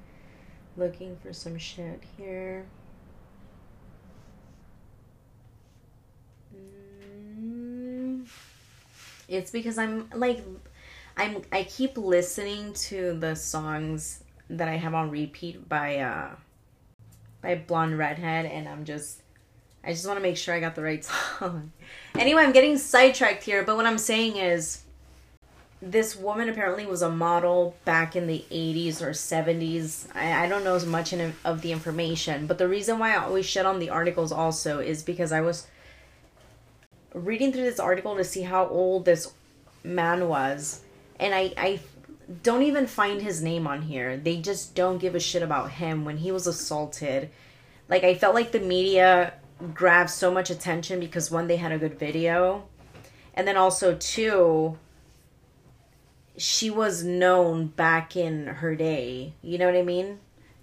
looking 0.79 1.17
for 1.17 1.33
some 1.33 1.59
shit 1.59 2.03
here. 2.17 2.65
Mm. 6.55 8.27
It's 9.29 9.51
because 9.51 9.77
I'm 9.77 10.09
like 10.15 10.43
I'm 11.17 11.43
I 11.53 11.65
keep 11.65 11.99
listening 11.99 12.73
to 12.75 13.19
the 13.19 13.35
songs 13.35 14.23
that 14.49 14.69
I 14.69 14.77
have 14.77 14.95
on 14.95 15.11
repeat 15.11 15.69
by 15.69 15.99
uh 15.99 16.31
by 17.43 17.57
Blonde 17.57 17.99
Redhead 17.99 18.47
and 18.47 18.69
I'm 18.69 18.85
just 18.85 19.23
I 19.85 19.93
just 19.93 20.07
want 20.07 20.19
to 20.19 20.23
make 20.23 20.37
sure 20.37 20.55
I 20.55 20.61
got 20.61 20.75
the 20.75 20.83
right 20.83 21.05
song. 21.39 21.73
anyway, 22.17 22.43
I'm 22.43 22.53
getting 22.53 22.79
sidetracked 22.79 23.43
here, 23.43 23.63
but 23.63 23.77
what 23.77 23.87
I'm 23.87 23.99
saying 23.99 24.37
is 24.37 24.83
this 25.81 26.17
woman 26.17 26.49
apparently 26.49 26.87
was 26.87 27.03
a 27.03 27.11
model 27.11 27.77
back 27.85 28.17
in 28.17 28.27
the 28.27 28.45
80s 28.51 29.01
or 29.01 29.11
70s. 29.11 30.09
I, 30.15 30.45
I 30.45 30.49
don't 30.49 30.65
know 30.65 30.75
as 30.75 30.85
much 30.85 31.13
in, 31.13 31.35
of 31.45 31.63
the 31.63 31.71
information, 31.71 32.47
but 32.47 32.59
the 32.59 32.69
reason 32.69 32.99
why 32.99 33.15
I 33.15 33.25
always 33.25 33.47
shut 33.47 33.67
on 33.67 33.79
the 33.79 33.91
articles 33.91 34.33
also 34.33 34.81
is 34.81 35.03
because 35.03 35.31
I 35.31 35.41
was 35.41 35.69
reading 37.15 37.53
through 37.53 37.63
this 37.63 37.79
article 37.81 38.17
to 38.17 38.25
see 38.25 38.43
how 38.43 38.67
old 38.67 39.05
this 39.05 39.33
man 39.85 40.29
was, 40.29 40.83
and 41.21 41.33
I, 41.35 41.53
I 41.57 41.81
don't 42.43 42.63
even 42.63 42.87
find 42.87 43.23
his 43.23 43.41
name 43.41 43.67
on 43.67 43.83
here. 43.83 44.17
They 44.17 44.39
just 44.39 44.75
don't 44.75 44.99
give 44.99 45.15
a 45.15 45.21
shit 45.21 45.43
about 45.43 45.71
him 45.73 46.05
when 46.05 46.19
he 46.19 46.33
was 46.33 46.47
assaulted. 46.47 47.31
Like, 47.89 48.03
I 48.03 48.15
felt 48.15 48.35
like 48.35 48.51
the 48.51 48.61
media 48.61 49.35
grabbed 49.75 50.11
so 50.11 50.31
much 50.31 50.51
attention 50.51 51.01
because 51.01 51.31
one, 51.31 51.47
they 51.47 51.57
had 51.57 51.73
a 51.73 51.79
good 51.79 51.99
video, 51.99 52.65
and 53.35 53.47
then 53.47 53.57
also, 53.57 53.95
two, 53.95 54.77
she 56.39 56.71
was 56.71 57.03
known 57.03 57.67
back 57.67 58.17
in 58.17 58.47
her 58.47 58.75
day. 58.75 59.35
You 59.43 59.59
know 59.59 59.67
what 59.67 59.77
I 59.77 59.83
mean? 59.83 60.21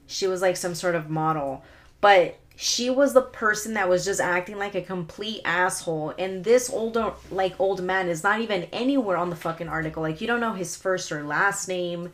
She 0.07 0.25
was 0.25 0.41
like 0.41 0.57
some 0.57 0.73
sort 0.73 0.95
of 0.95 1.09
model. 1.09 1.63
But 2.01 2.39
she 2.55 2.89
was 2.89 3.13
the 3.13 3.21
person 3.21 3.73
that 3.73 3.89
was 3.89 4.05
just 4.05 4.21
acting 4.21 4.57
like 4.57 4.75
a 4.75 4.81
complete 4.81 5.41
asshole. 5.43 6.13
And 6.17 6.43
this 6.43 6.69
older 6.69 7.13
like 7.29 7.59
old 7.59 7.83
man 7.83 8.07
is 8.07 8.23
not 8.23 8.39
even 8.39 8.63
anywhere 8.71 9.17
on 9.17 9.29
the 9.29 9.35
fucking 9.35 9.67
article. 9.67 10.01
Like 10.01 10.21
you 10.21 10.27
don't 10.27 10.39
know 10.39 10.53
his 10.53 10.77
first 10.77 11.11
or 11.11 11.23
last 11.23 11.67
name. 11.67 12.11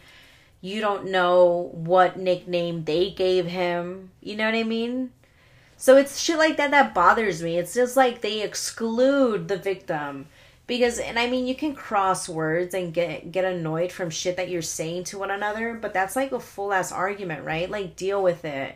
You 0.59 0.81
don't 0.81 1.11
know 1.11 1.69
what 1.73 2.17
nickname 2.17 2.83
they 2.85 3.11
gave 3.11 3.45
him. 3.45 4.11
You 4.21 4.35
know 4.35 4.45
what 4.45 4.55
I 4.55 4.63
mean? 4.63 5.11
So 5.77 5.97
it's 5.97 6.19
shit 6.19 6.37
like 6.37 6.57
that 6.57 6.71
that 6.71 6.93
bothers 6.93 7.41
me. 7.41 7.57
It's 7.57 7.73
just 7.73 7.95
like 7.97 8.21
they 8.21 8.41
exclude 8.41 9.47
the 9.47 9.57
victim 9.57 10.27
because 10.67 10.99
and 10.99 11.19
I 11.19 11.29
mean 11.29 11.47
you 11.47 11.55
can 11.55 11.75
cross 11.75 12.29
words 12.29 12.73
and 12.73 12.93
get 12.93 13.31
get 13.31 13.45
annoyed 13.45 13.91
from 13.91 14.09
shit 14.09 14.37
that 14.37 14.49
you're 14.49 14.61
saying 14.61 15.05
to 15.05 15.19
one 15.19 15.31
another, 15.31 15.73
but 15.73 15.93
that's 15.93 16.15
like 16.15 16.31
a 16.31 16.39
full 16.39 16.73
ass 16.73 16.91
argument, 16.91 17.43
right? 17.45 17.69
Like 17.69 17.95
deal 17.95 18.21
with 18.21 18.45
it. 18.45 18.75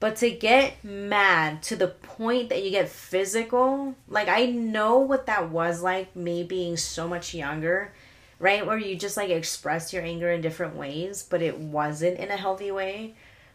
But 0.00 0.16
to 0.16 0.30
get 0.30 0.82
mad 0.84 1.62
to 1.64 1.76
the 1.76 1.88
point 1.88 2.48
that 2.48 2.64
you 2.64 2.70
get 2.70 2.88
physical, 2.88 3.94
like 4.08 4.28
I 4.28 4.46
know 4.46 4.98
what 4.98 5.26
that 5.26 5.50
was 5.50 5.82
like 5.82 6.16
me 6.16 6.42
being 6.42 6.76
so 6.76 7.06
much 7.06 7.34
younger, 7.34 7.92
right? 8.38 8.66
Where 8.66 8.78
you 8.78 8.96
just 8.96 9.16
like 9.16 9.30
express 9.30 9.92
your 9.92 10.02
anger 10.02 10.30
in 10.30 10.40
different 10.40 10.76
ways, 10.76 11.22
but 11.22 11.40
it 11.40 11.58
wasn't 11.58 12.18
in 12.18 12.30
a 12.30 12.36
healthy 12.36 12.72
way 12.72 13.14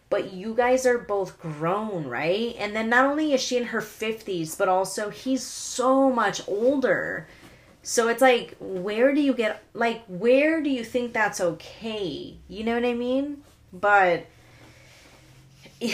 but 0.09 0.33
you 0.33 0.53
guys 0.53 0.85
are 0.85 0.97
both 0.97 1.39
grown, 1.39 2.07
right? 2.07 2.55
And 2.57 2.75
then 2.75 2.89
not 2.89 3.05
only 3.05 3.33
is 3.33 3.41
she 3.41 3.57
in 3.57 3.65
her 3.65 3.81
50s, 3.81 4.57
but 4.57 4.69
also 4.69 5.09
he's 5.09 5.43
so 5.43 6.09
much 6.11 6.47
older. 6.47 7.27
So 7.83 8.07
it's 8.07 8.21
like, 8.21 8.55
where 8.59 9.13
do 9.13 9.21
you 9.21 9.33
get, 9.33 9.63
like, 9.73 10.03
where 10.07 10.61
do 10.61 10.69
you 10.69 10.83
think 10.83 11.13
that's 11.13 11.41
okay? 11.41 12.37
You 12.47 12.63
know 12.63 12.75
what 12.75 12.85
I 12.85 12.93
mean? 12.93 13.43
But 13.73 14.27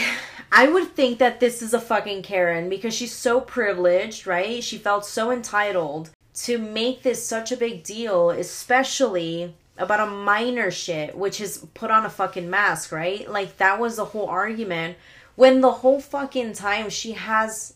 I 0.52 0.68
would 0.68 0.94
think 0.94 1.18
that 1.18 1.40
this 1.40 1.62
is 1.62 1.74
a 1.74 1.80
fucking 1.80 2.22
Karen 2.22 2.68
because 2.68 2.94
she's 2.94 3.12
so 3.12 3.40
privileged, 3.40 4.26
right? 4.26 4.62
She 4.62 4.78
felt 4.78 5.04
so 5.04 5.30
entitled 5.30 6.10
to 6.34 6.58
make 6.58 7.02
this 7.02 7.24
such 7.24 7.52
a 7.52 7.56
big 7.56 7.82
deal, 7.84 8.30
especially 8.30 9.54
about 9.76 10.06
a 10.06 10.10
minor 10.10 10.70
shit, 10.70 11.16
which 11.16 11.40
is 11.40 11.66
put 11.74 11.90
on 11.90 12.04
a 12.04 12.10
fucking 12.10 12.48
mask, 12.48 12.92
right? 12.92 13.28
Like 13.30 13.56
that 13.58 13.80
was 13.80 13.96
the 13.96 14.04
whole 14.06 14.26
argument. 14.26 14.96
When 15.36 15.60
the 15.60 15.72
whole 15.72 16.00
fucking 16.00 16.52
time 16.52 16.90
she 16.90 17.12
has, 17.12 17.74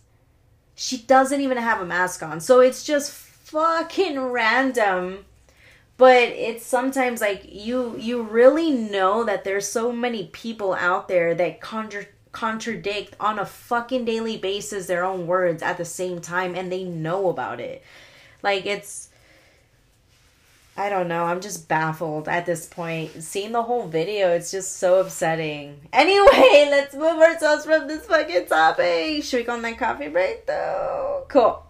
she 0.75 0.99
doesn't 0.99 1.41
even 1.41 1.59
have 1.59 1.81
a 1.81 1.87
mask 1.87 2.23
on. 2.23 2.41
So 2.41 2.61
it's 2.61 2.85
just 2.85 3.11
fucking 3.11 4.21
random 4.21 5.25
but 5.99 6.29
it's 6.29 6.65
sometimes 6.65 7.21
like 7.21 7.43
you 7.47 7.95
you 7.99 8.23
really 8.23 8.71
know 8.71 9.25
that 9.25 9.45
there's 9.45 9.69
so 9.69 9.93
many 9.93 10.29
people 10.29 10.73
out 10.75 11.09
there 11.09 11.35
that 11.35 11.61
contra- 11.61 12.07
contradict 12.33 13.15
on 13.21 13.39
a 13.39 13.45
fucking 13.45 14.05
daily 14.07 14.39
basis 14.39 14.87
their 14.87 15.05
own 15.05 15.27
words 15.27 15.63
at 15.63 15.77
the 15.77 15.85
same 15.85 16.21
time 16.21 16.55
and 16.55 16.73
they 16.73 16.85
know 16.85 17.29
about 17.29 17.61
it 17.61 17.83
like 18.43 18.65
it's 18.65 19.08
I 20.79 20.89
don't 20.91 21.09
know. 21.09 21.25
I'm 21.25 21.41
just 21.41 21.67
baffled 21.67 22.29
at 22.29 22.47
this 22.47 22.65
point. 22.65 23.21
Seeing 23.21 23.51
the 23.51 23.65
whole 23.65 23.89
video, 23.89 24.31
it's 24.31 24.53
just 24.53 24.77
so 24.77 25.01
upsetting. 25.01 25.81
Anyway, 25.93 26.69
let's 26.71 26.95
move 26.95 27.21
ourselves 27.21 27.65
from 27.65 27.89
this 27.89 28.07
fucking 28.07 28.47
topic. 28.47 29.25
Should 29.25 29.39
we 29.39 29.43
go 29.43 29.55
on 29.55 29.63
that 29.63 29.77
coffee 29.77 30.09
break 30.09 30.47
though? 30.47 31.25
Cool. 31.29 31.68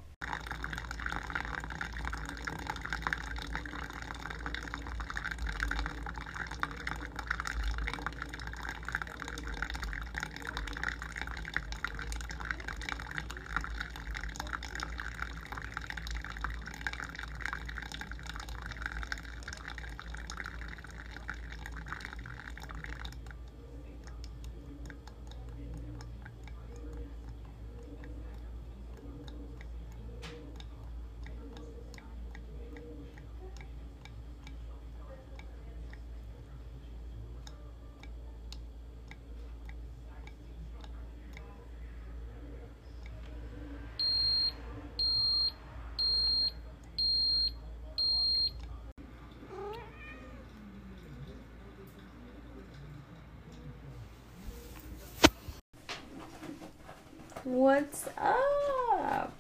What's 57.49 58.07
up? 58.19 59.33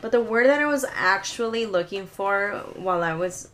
But 0.00 0.12
the 0.12 0.20
word 0.20 0.46
that 0.46 0.60
I 0.60 0.66
was 0.66 0.84
actually 0.94 1.66
looking 1.66 2.06
for 2.06 2.62
while 2.76 3.02
I 3.02 3.14
was 3.14 3.48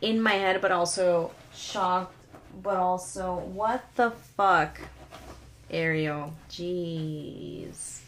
in 0.00 0.22
my 0.22 0.32
head, 0.32 0.62
but 0.62 0.72
also 0.72 1.30
shocked, 1.54 2.14
but 2.62 2.76
also, 2.76 3.34
what 3.34 3.84
the 3.96 4.12
fuck? 4.12 4.80
Ariel. 5.70 6.32
Jeez. 6.48 7.98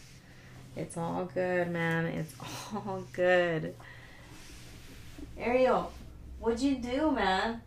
It's 0.75 0.97
all 0.97 1.27
good, 1.27 1.71
man. 1.71 2.07
It's 2.07 2.35
all 2.75 3.05
good. 3.13 3.75
Ariel, 5.37 5.93
what'd 6.41 6.61
you 6.61 6.77
do, 6.77 7.11
man? 7.11 7.61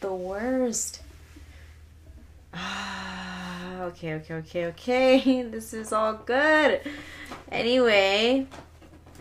The 0.00 0.14
worst. 0.14 1.02
Ah. 2.54 3.49
Okay, 3.80 4.14
okay, 4.14 4.34
okay, 4.34 4.66
okay. 4.66 5.42
This 5.50 5.72
is 5.72 5.92
all 5.92 6.14
good. 6.14 6.80
Anyway, 7.50 8.46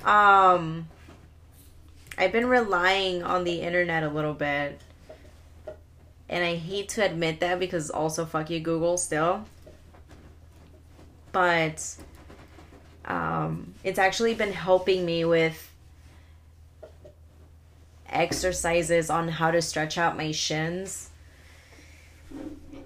um 0.03 0.87
I've 2.17 2.31
been 2.31 2.47
relying 2.47 3.23
on 3.23 3.45
the 3.45 3.61
internet 3.61 4.03
a 4.03 4.09
little 4.09 4.33
bit. 4.33 4.81
And 6.27 6.43
I 6.43 6.55
hate 6.55 6.89
to 6.89 7.03
admit 7.03 7.39
that 7.39 7.59
because 7.59 7.89
also 7.89 8.25
fuck 8.25 8.49
you 8.49 8.59
Google 8.59 8.97
still. 8.97 9.45
But 11.31 11.95
um 13.05 13.73
it's 13.83 13.99
actually 13.99 14.33
been 14.33 14.53
helping 14.53 15.05
me 15.05 15.25
with 15.25 15.71
exercises 18.09 19.09
on 19.09 19.27
how 19.27 19.51
to 19.51 19.61
stretch 19.61 19.97
out 19.97 20.17
my 20.17 20.31
shins 20.31 21.09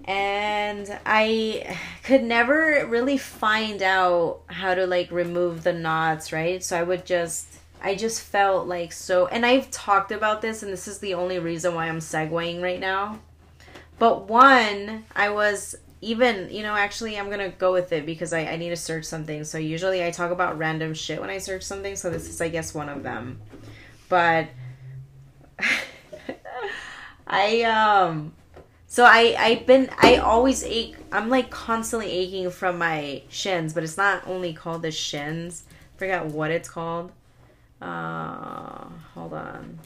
and 0.06 0.98
I 1.06 1.78
could 2.02 2.22
never 2.22 2.86
really 2.86 3.16
find 3.16 3.82
out 3.82 4.40
how 4.48 4.74
to 4.74 4.86
like 4.86 5.10
remove 5.10 5.62
the 5.62 5.72
knots, 5.72 6.32
right? 6.32 6.62
So 6.62 6.78
I 6.78 6.82
would 6.82 7.06
just 7.06 7.46
I 7.82 7.94
just 7.94 8.20
felt 8.20 8.66
like 8.66 8.92
so 8.92 9.26
and 9.26 9.46
I've 9.46 9.70
talked 9.70 10.12
about 10.12 10.42
this 10.42 10.62
and 10.62 10.72
this 10.72 10.86
is 10.86 10.98
the 10.98 11.14
only 11.14 11.38
reason 11.38 11.74
why 11.74 11.88
I'm 11.88 12.00
segueing 12.00 12.62
right 12.62 12.80
now. 12.80 13.20
But 13.98 14.28
one, 14.28 15.04
I 15.16 15.30
was 15.30 15.74
even, 16.02 16.50
you 16.50 16.62
know, 16.62 16.74
actually 16.74 17.18
I'm 17.18 17.30
gonna 17.30 17.48
go 17.48 17.72
with 17.72 17.90
it 17.92 18.04
because 18.04 18.34
I, 18.34 18.40
I 18.40 18.56
need 18.56 18.70
to 18.70 18.76
search 18.76 19.06
something. 19.06 19.42
So 19.44 19.56
usually 19.56 20.04
I 20.04 20.10
talk 20.10 20.30
about 20.30 20.58
random 20.58 20.92
shit 20.92 21.18
when 21.18 21.30
I 21.30 21.38
search 21.38 21.62
something, 21.62 21.96
so 21.96 22.10
this 22.10 22.28
is 22.28 22.42
I 22.42 22.48
guess 22.48 22.74
one 22.74 22.90
of 22.90 23.02
them. 23.02 23.40
But 24.10 24.48
I 27.26 27.62
um 27.62 28.34
so 28.94 29.04
I 29.04 29.34
I've 29.36 29.66
been 29.66 29.90
I 29.98 30.18
always 30.18 30.62
ache. 30.62 30.94
I'm 31.10 31.28
like 31.28 31.50
constantly 31.50 32.08
aching 32.12 32.48
from 32.52 32.78
my 32.78 33.22
shins, 33.28 33.74
but 33.74 33.82
it's 33.82 33.96
not 33.96 34.24
only 34.24 34.52
called 34.52 34.82
the 34.82 34.92
shins. 34.92 35.64
forgot 35.96 36.26
what 36.26 36.52
it's 36.52 36.68
called. 36.68 37.10
Uh, 37.82 38.84
hold 39.14 39.34
on. 39.34 39.80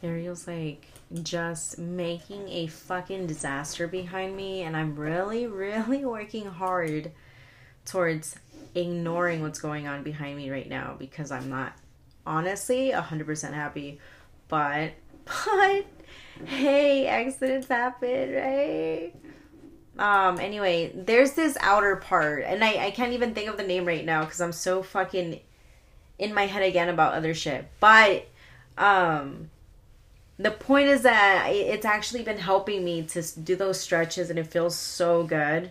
Ariel's 0.00 0.46
like 0.46 0.86
just 1.24 1.76
making 1.76 2.48
a 2.50 2.68
fucking 2.68 3.26
disaster 3.26 3.88
behind 3.88 4.36
me, 4.36 4.62
and 4.62 4.76
I'm 4.76 4.94
really, 4.94 5.46
really 5.48 6.04
working 6.04 6.46
hard 6.46 7.10
towards 7.84 8.36
ignoring 8.76 9.42
what's 9.42 9.58
going 9.58 9.88
on 9.88 10.02
behind 10.02 10.36
me 10.36 10.50
right 10.50 10.68
now 10.68 10.94
because 10.98 11.30
I'm 11.30 11.48
not 11.48 11.72
honestly 12.26 12.92
100% 12.92 13.52
happy. 13.52 13.98
But, 14.48 14.92
but, 15.24 15.86
hey, 16.44 17.06
accidents 17.06 17.68
happen, 17.68 18.34
right? 18.34 19.12
Um, 19.98 20.38
anyway, 20.38 20.92
there's 20.94 21.32
this 21.32 21.56
outer 21.60 21.96
part, 21.96 22.44
and 22.44 22.62
I, 22.62 22.86
I 22.86 22.90
can't 22.90 23.14
even 23.14 23.32
think 23.32 23.48
of 23.48 23.56
the 23.56 23.62
name 23.62 23.86
right 23.86 24.04
now 24.04 24.24
because 24.24 24.42
I'm 24.42 24.52
so 24.52 24.82
fucking 24.82 25.40
in 26.18 26.34
my 26.34 26.46
head 26.46 26.62
again 26.62 26.90
about 26.90 27.14
other 27.14 27.32
shit. 27.32 27.66
But, 27.80 28.28
um, 28.76 29.50
the 30.38 30.50
point 30.50 30.88
is 30.88 31.02
that 31.02 31.46
it's 31.48 31.86
actually 31.86 32.22
been 32.22 32.38
helping 32.38 32.84
me 32.84 33.02
to 33.04 33.22
do 33.40 33.56
those 33.56 33.80
stretches 33.80 34.28
and 34.28 34.38
it 34.38 34.46
feels 34.46 34.76
so 34.76 35.22
good. 35.22 35.70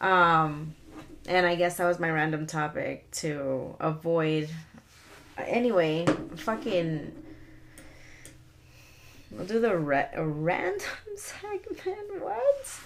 Um, 0.00 0.76
and 1.26 1.46
I 1.46 1.54
guess 1.54 1.78
that 1.78 1.86
was 1.86 1.98
my 1.98 2.10
random 2.10 2.46
topic 2.46 3.10
to 3.12 3.76
avoid. 3.80 4.48
Anyway, 5.38 6.06
fucking. 6.36 7.12
We'll 9.30 9.46
do 9.46 9.60
the 9.60 9.76
re- 9.76 10.10
random 10.16 10.86
segment. 11.16 12.22
What? 12.22 12.80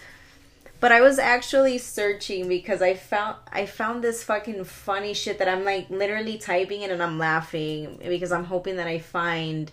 But 0.80 0.92
I 0.92 1.00
was 1.00 1.18
actually 1.18 1.78
searching 1.78 2.48
because 2.48 2.80
I 2.80 2.94
found 2.94 3.36
I 3.52 3.66
found 3.66 4.04
this 4.04 4.22
fucking 4.22 4.62
funny 4.64 5.12
shit 5.12 5.38
that 5.38 5.48
I'm 5.48 5.64
like 5.64 5.90
literally 5.90 6.38
typing 6.38 6.82
it 6.82 6.90
and 6.90 7.02
I'm 7.02 7.18
laughing 7.18 7.98
because 8.06 8.30
I'm 8.30 8.44
hoping 8.44 8.76
that 8.76 8.86
I 8.86 8.98
find. 9.00 9.72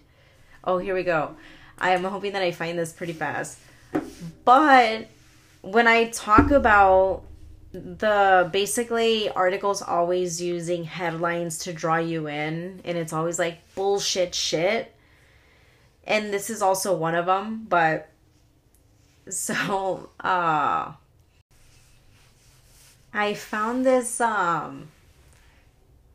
Oh, 0.63 0.80
here 0.80 0.95
we 0.95 1.04
go. 1.04 1.36
I 1.78 1.91
am 1.91 2.04
hoping 2.04 2.34
that 2.34 2.41
I 2.41 2.51
find 2.51 2.80
this 2.80 2.91
pretty 2.91 3.13
fast. 3.13 3.60
But 4.43 5.08
when 5.62 5.88
I 5.88 6.10
talk 6.10 6.49
about 6.49 7.23
the 7.76 8.50
basically 8.52 9.30
articles 9.30 9.82
always 9.82 10.42
using 10.42 10.86
headlines 10.86 11.58
to 11.60 11.74
draw 11.74 11.98
you 11.98 12.28
in 12.28 12.82
and 12.86 12.98
it's 12.98 13.14
always 13.14 13.38
like 13.38 13.60
bullshit 13.76 14.34
shit. 14.34 14.94
And 16.08 16.34
this 16.34 16.50
is 16.50 16.62
also 16.62 16.96
one 16.96 17.16
of 17.16 17.26
them 17.26 17.66
but 17.68 18.10
so 19.30 20.10
uh 20.20 20.92
i 23.14 23.34
found 23.34 23.84
this 23.84 24.22
um 24.22 24.88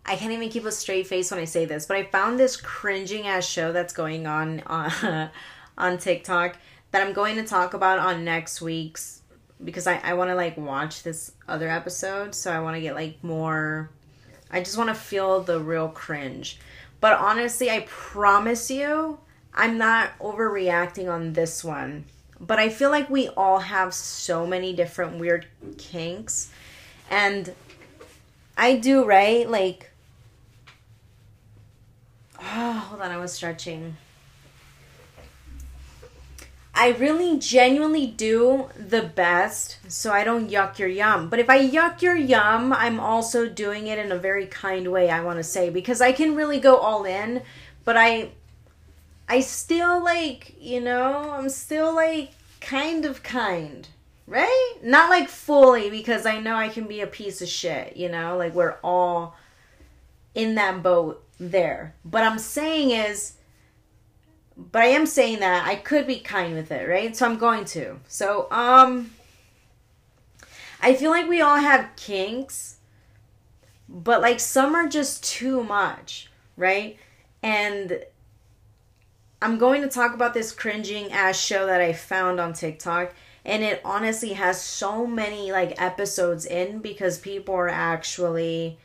i 0.06 0.14
can't 0.14 0.32
even 0.32 0.48
keep 0.48 0.64
a 0.64 0.70
straight 0.70 1.08
face 1.08 1.30
when 1.30 1.40
i 1.40 1.44
say 1.44 1.64
this 1.64 1.86
but 1.86 1.96
i 1.96 2.04
found 2.04 2.38
this 2.38 2.56
cringing 2.56 3.26
ass 3.26 3.44
show 3.44 3.72
that's 3.72 3.92
going 3.92 4.28
on 4.28 4.60
on 4.66 5.30
on 5.78 5.98
tiktok 5.98 6.56
that 6.92 7.04
i'm 7.04 7.12
going 7.12 7.34
to 7.34 7.42
talk 7.42 7.74
about 7.74 7.98
on 7.98 8.24
next 8.24 8.62
week's 8.62 9.19
because 9.64 9.86
I, 9.86 9.98
I 9.98 10.14
want 10.14 10.30
to 10.30 10.34
like 10.34 10.56
watch 10.56 11.02
this 11.02 11.32
other 11.48 11.68
episode 11.68 12.34
so 12.34 12.52
i 12.52 12.60
want 12.60 12.76
to 12.76 12.80
get 12.80 12.94
like 12.94 13.22
more 13.22 13.90
i 14.50 14.60
just 14.60 14.78
want 14.78 14.88
to 14.88 14.94
feel 14.94 15.42
the 15.42 15.60
real 15.60 15.88
cringe 15.88 16.58
but 17.00 17.12
honestly 17.18 17.70
i 17.70 17.80
promise 17.86 18.70
you 18.70 19.18
i'm 19.54 19.76
not 19.76 20.18
overreacting 20.18 21.12
on 21.12 21.34
this 21.34 21.62
one 21.62 22.04
but 22.40 22.58
I 22.58 22.70
feel 22.70 22.90
like 22.90 23.10
we 23.10 23.28
all 23.28 23.58
have 23.58 23.92
so 23.92 24.46
many 24.46 24.72
different 24.72 25.18
weird 25.18 25.46
kinks. 25.76 26.50
And 27.10 27.54
I 28.56 28.76
do, 28.76 29.04
right? 29.04 29.48
Like, 29.48 29.90
oh, 32.40 32.72
hold 32.88 33.02
on, 33.02 33.10
I 33.10 33.18
was 33.18 33.32
stretching. 33.32 33.96
I 36.74 36.90
really 36.90 37.38
genuinely 37.38 38.06
do 38.06 38.70
the 38.76 39.02
best 39.02 39.78
so 39.88 40.12
I 40.12 40.24
don't 40.24 40.50
yuck 40.50 40.78
your 40.78 40.88
yum. 40.88 41.28
But 41.28 41.40
if 41.40 41.50
I 41.50 41.68
yuck 41.68 42.00
your 42.00 42.16
yum, 42.16 42.72
I'm 42.72 43.00
also 43.00 43.48
doing 43.48 43.88
it 43.88 43.98
in 43.98 44.12
a 44.12 44.16
very 44.16 44.46
kind 44.46 44.90
way, 44.90 45.10
I 45.10 45.20
want 45.22 45.38
to 45.38 45.44
say, 45.44 45.68
because 45.70 46.00
I 46.00 46.12
can 46.12 46.36
really 46.36 46.60
go 46.60 46.76
all 46.76 47.04
in, 47.04 47.42
but 47.84 47.96
I 47.96 48.30
I 49.28 49.40
still 49.40 50.02
like, 50.02 50.54
you 50.60 50.80
know, 50.80 51.30
I'm 51.30 51.48
still 51.48 51.94
like 51.94 52.32
kind 52.60 53.04
of 53.04 53.22
kind, 53.22 53.88
right? 54.26 54.74
Not 54.82 55.10
like 55.10 55.28
fully 55.28 55.88
because 55.88 56.26
I 56.26 56.40
know 56.40 56.56
I 56.56 56.68
can 56.68 56.86
be 56.88 57.00
a 57.00 57.06
piece 57.06 57.40
of 57.40 57.48
shit, 57.48 57.96
you 57.96 58.08
know, 58.08 58.36
like 58.36 58.54
we're 58.54 58.78
all 58.82 59.36
in 60.34 60.56
that 60.56 60.82
boat 60.82 61.24
there. 61.38 61.94
But 62.04 62.24
I'm 62.24 62.38
saying 62.38 62.90
is, 62.90 63.34
but 64.72 64.82
I 64.82 64.86
am 64.86 65.06
saying 65.06 65.40
that 65.40 65.66
I 65.66 65.76
could 65.76 66.06
be 66.06 66.20
kind 66.20 66.54
with 66.54 66.70
it, 66.70 66.88
right? 66.88 67.16
So 67.16 67.26
I'm 67.26 67.38
going 67.38 67.64
to. 67.66 67.98
So, 68.08 68.46
um, 68.50 69.10
I 70.82 70.94
feel 70.94 71.10
like 71.10 71.28
we 71.28 71.40
all 71.40 71.56
have 71.56 71.90
kinks, 71.96 72.76
but 73.88 74.20
like 74.20 74.40
some 74.40 74.74
are 74.74 74.88
just 74.88 75.24
too 75.24 75.62
much, 75.62 76.30
right? 76.56 76.98
And 77.42 78.00
I'm 79.42 79.58
going 79.58 79.82
to 79.82 79.88
talk 79.88 80.14
about 80.14 80.34
this 80.34 80.52
cringing 80.52 81.10
ass 81.10 81.38
show 81.38 81.66
that 81.66 81.80
I 81.80 81.92
found 81.92 82.40
on 82.40 82.52
TikTok. 82.52 83.14
And 83.44 83.62
it 83.62 83.80
honestly 83.84 84.34
has 84.34 84.60
so 84.60 85.06
many 85.06 85.50
like 85.50 85.80
episodes 85.80 86.44
in 86.44 86.80
because 86.80 87.18
people 87.18 87.54
are 87.54 87.68
actually 87.70 88.78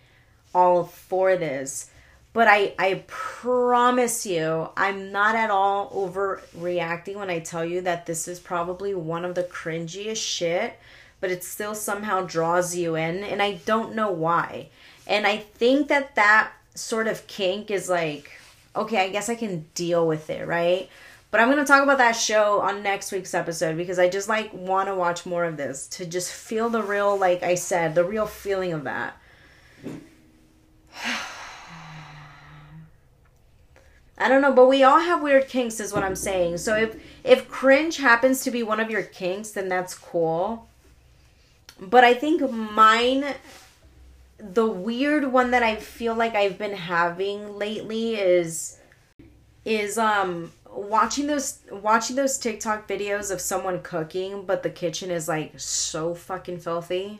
all 0.53 0.85
for 0.85 1.35
this. 1.35 1.89
But 2.35 2.49
I, 2.49 2.73
I 2.77 3.05
promise 3.07 4.25
you, 4.25 4.67
I'm 4.75 5.13
not 5.13 5.35
at 5.35 5.49
all 5.49 5.89
overreacting 5.91 7.15
when 7.15 7.29
I 7.29 7.39
tell 7.39 7.63
you 7.63 7.79
that 7.83 8.05
this 8.05 8.27
is 8.27 8.41
probably 8.41 8.93
one 8.93 9.23
of 9.23 9.35
the 9.35 9.43
cringiest 9.43 10.17
shit, 10.17 10.77
but 11.21 11.31
it 11.31 11.45
still 11.45 11.73
somehow 11.73 12.25
draws 12.25 12.75
you 12.75 12.95
in. 12.95 13.23
And 13.23 13.41
I 13.41 13.53
don't 13.65 13.95
know 13.95 14.11
why. 14.11 14.67
And 15.07 15.25
I 15.25 15.37
think 15.37 15.87
that 15.87 16.15
that 16.15 16.51
sort 16.73 17.07
of 17.07 17.25
kink 17.27 17.71
is 17.71 17.87
like 17.87 18.29
okay, 18.75 19.05
I 19.05 19.09
guess 19.11 19.29
I 19.29 19.35
can 19.35 19.65
deal 19.73 20.05
with 20.05 20.29
it, 20.29 20.45
right? 20.45 20.89
But 21.31 21.39
I'm 21.39 21.49
going 21.49 21.59
to 21.59 21.65
talk 21.65 21.83
about 21.83 21.99
that 21.99 22.17
show 22.17 22.59
on 22.59 22.83
next 22.83 23.13
week's 23.13 23.33
episode 23.33 23.77
because 23.77 23.97
I 23.97 24.09
just 24.09 24.27
like 24.27 24.53
want 24.53 24.89
to 24.89 24.95
watch 24.95 25.25
more 25.25 25.45
of 25.45 25.55
this 25.55 25.87
to 25.87 26.05
just 26.05 26.33
feel 26.33 26.67
the 26.67 26.83
real 26.83 27.17
like 27.17 27.43
I 27.43 27.55
said, 27.55 27.95
the 27.95 28.03
real 28.03 28.25
feeling 28.25 28.73
of 28.73 28.83
that. 28.83 29.17
I 34.17 34.29
don't 34.29 34.41
know, 34.41 34.53
but 34.53 34.67
we 34.67 34.83
all 34.83 34.99
have 34.99 35.21
weird 35.21 35.47
kinks 35.49 35.79
is 35.79 35.91
what 35.91 36.03
I'm 36.03 36.15
saying. 36.15 36.57
So 36.59 36.75
if 36.75 36.95
if 37.23 37.49
cringe 37.49 37.97
happens 37.97 38.43
to 38.43 38.51
be 38.51 38.63
one 38.63 38.79
of 38.79 38.89
your 38.89 39.03
kinks, 39.03 39.51
then 39.51 39.67
that's 39.67 39.93
cool. 39.93 40.67
But 41.79 42.03
I 42.03 42.13
think 42.13 42.49
mine 42.49 43.25
the 44.37 44.65
weird 44.67 45.31
one 45.31 45.51
that 45.51 45.63
I 45.63 45.75
feel 45.77 46.13
like 46.13 46.35
I've 46.35 46.57
been 46.57 46.75
having 46.75 47.57
lately 47.57 48.15
is 48.15 48.77
is 49.63 49.97
um 49.97 50.51
watching 50.71 51.27
those 51.27 51.59
watching 51.71 52.15
those 52.15 52.37
TikTok 52.37 52.87
videos 52.87 53.31
of 53.31 53.41
someone 53.41 53.81
cooking 53.81 54.45
but 54.45 54.61
the 54.61 54.69
kitchen 54.69 55.09
is 55.09 55.27
like 55.27 55.59
so 55.59 56.13
fucking 56.13 56.59
filthy. 56.59 57.19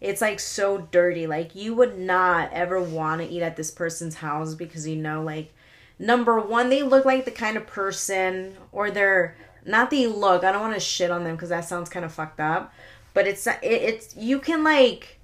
It's 0.00 0.20
like 0.20 0.40
so 0.40 0.88
dirty. 0.90 1.26
Like 1.26 1.54
you 1.54 1.74
would 1.74 1.98
not 1.98 2.52
ever 2.52 2.80
want 2.80 3.20
to 3.20 3.28
eat 3.28 3.42
at 3.42 3.56
this 3.56 3.70
person's 3.70 4.16
house 4.16 4.54
because 4.54 4.86
you 4.86 4.96
know 4.96 5.22
like 5.22 5.52
number 5.98 6.38
1 6.40 6.68
they 6.68 6.82
look 6.82 7.04
like 7.04 7.24
the 7.24 7.30
kind 7.30 7.56
of 7.56 7.66
person 7.66 8.56
or 8.72 8.90
they're 8.90 9.36
not 9.64 9.90
the 9.90 10.06
look. 10.08 10.44
I 10.44 10.52
don't 10.52 10.60
want 10.60 10.74
to 10.74 10.80
shit 10.80 11.10
on 11.10 11.24
them 11.24 11.36
cuz 11.36 11.50
that 11.50 11.64
sounds 11.64 11.88
kind 11.88 12.04
of 12.04 12.12
fucked 12.12 12.40
up. 12.40 12.72
But 13.14 13.26
it's 13.26 13.46
it, 13.46 13.58
it's 13.62 14.16
you 14.16 14.38
can 14.38 14.64
like 14.64 15.18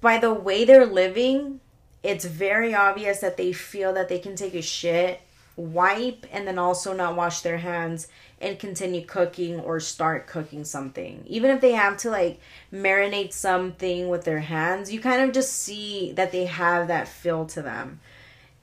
by 0.00 0.18
the 0.18 0.34
way 0.34 0.64
they're 0.64 0.84
living, 0.86 1.60
it's 2.02 2.24
very 2.24 2.74
obvious 2.74 3.20
that 3.20 3.36
they 3.36 3.52
feel 3.52 3.92
that 3.94 4.08
they 4.08 4.18
can 4.18 4.34
take 4.34 4.54
a 4.54 4.62
shit, 4.62 5.20
wipe, 5.56 6.26
and 6.32 6.46
then 6.46 6.58
also 6.58 6.92
not 6.92 7.16
wash 7.16 7.40
their 7.40 7.58
hands 7.58 8.08
and 8.40 8.58
continue 8.58 9.04
cooking 9.06 9.60
or 9.60 9.78
start 9.78 10.26
cooking 10.26 10.64
something. 10.64 11.22
Even 11.28 11.50
if 11.50 11.60
they 11.60 11.72
have 11.72 11.96
to 11.98 12.10
like 12.10 12.40
marinate 12.72 13.32
something 13.32 14.08
with 14.08 14.24
their 14.24 14.40
hands, 14.40 14.92
you 14.92 15.00
kind 15.00 15.22
of 15.22 15.32
just 15.32 15.52
see 15.52 16.12
that 16.12 16.32
they 16.32 16.46
have 16.46 16.88
that 16.88 17.06
feel 17.06 17.46
to 17.46 17.62
them. 17.62 18.00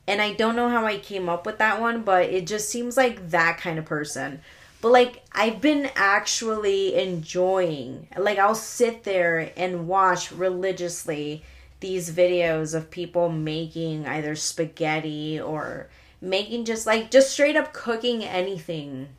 And 0.10 0.24
I 0.24 0.34
don't 0.34 0.56
know 0.56 0.70
how 0.70 0.88
I 0.88 0.98
came 0.98 1.30
up 1.30 1.46
with 1.46 1.60
that 1.60 1.80
one, 1.80 2.02
but 2.02 2.26
it 2.26 2.48
just 2.48 2.68
seems 2.68 2.98
like 2.98 3.30
that 3.30 3.60
kind 3.60 3.78
of 3.78 3.86
person. 3.86 4.42
But 4.82 4.92
like 4.92 5.24
I've 5.34 5.62
been 5.62 5.92
actually 5.96 6.96
enjoying 6.96 8.08
like 8.18 8.40
I'll 8.40 8.56
sit 8.56 9.04
there 9.04 9.52
and 9.56 9.88
watch 9.88 10.32
religiously 10.32 11.44
these 11.80 12.10
videos 12.10 12.74
of 12.74 12.90
people 12.90 13.30
making 13.30 14.08
either 14.08 14.36
spaghetti 14.36 15.40
or 15.40 15.90
making 16.20 16.66
just 16.66 16.88
like 16.88 17.12
just 17.12 17.30
straight 17.30 17.56
up 17.56 17.72
cooking 17.72 18.24
anything. 18.24 19.10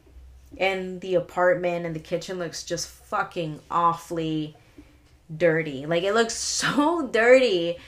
And 0.58 1.00
the 1.00 1.14
apartment 1.14 1.86
and 1.86 1.94
the 1.94 2.00
kitchen 2.00 2.40
looks 2.40 2.64
just 2.64 2.88
fucking 2.88 3.60
awfully 3.70 4.56
dirty. 5.34 5.86
Like 5.86 6.02
it 6.02 6.14
looks 6.14 6.34
so 6.64 7.06
dirty 7.06 7.78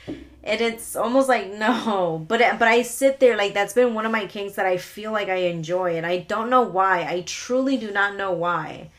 and 0.45 0.61
it's 0.61 0.97
almost 0.97 1.29
like 1.29 1.53
no 1.53 2.25
but 2.29 2.41
but 2.59 2.69
i 2.69 2.83
sit 2.83 3.21
there 3.21 3.37
like 3.37 3.55
that's 3.55 3.75
been 3.75 3.95
one 3.95 4.07
of 4.07 4.13
my 4.13 4.27
kinks 4.27 4.55
that 4.55 4.67
i 4.67 4.77
feel 4.77 5.13
like 5.13 5.29
i 5.29 5.37
enjoy 5.37 5.97
and 5.97 6.07
i 6.07 6.19
don't 6.19 6.51
know 6.51 6.63
why. 6.63 7.03
I 7.03 7.23
truly 7.23 7.77
do 7.77 7.91
not 7.91 8.17
know 8.17 8.33
why. 8.33 8.91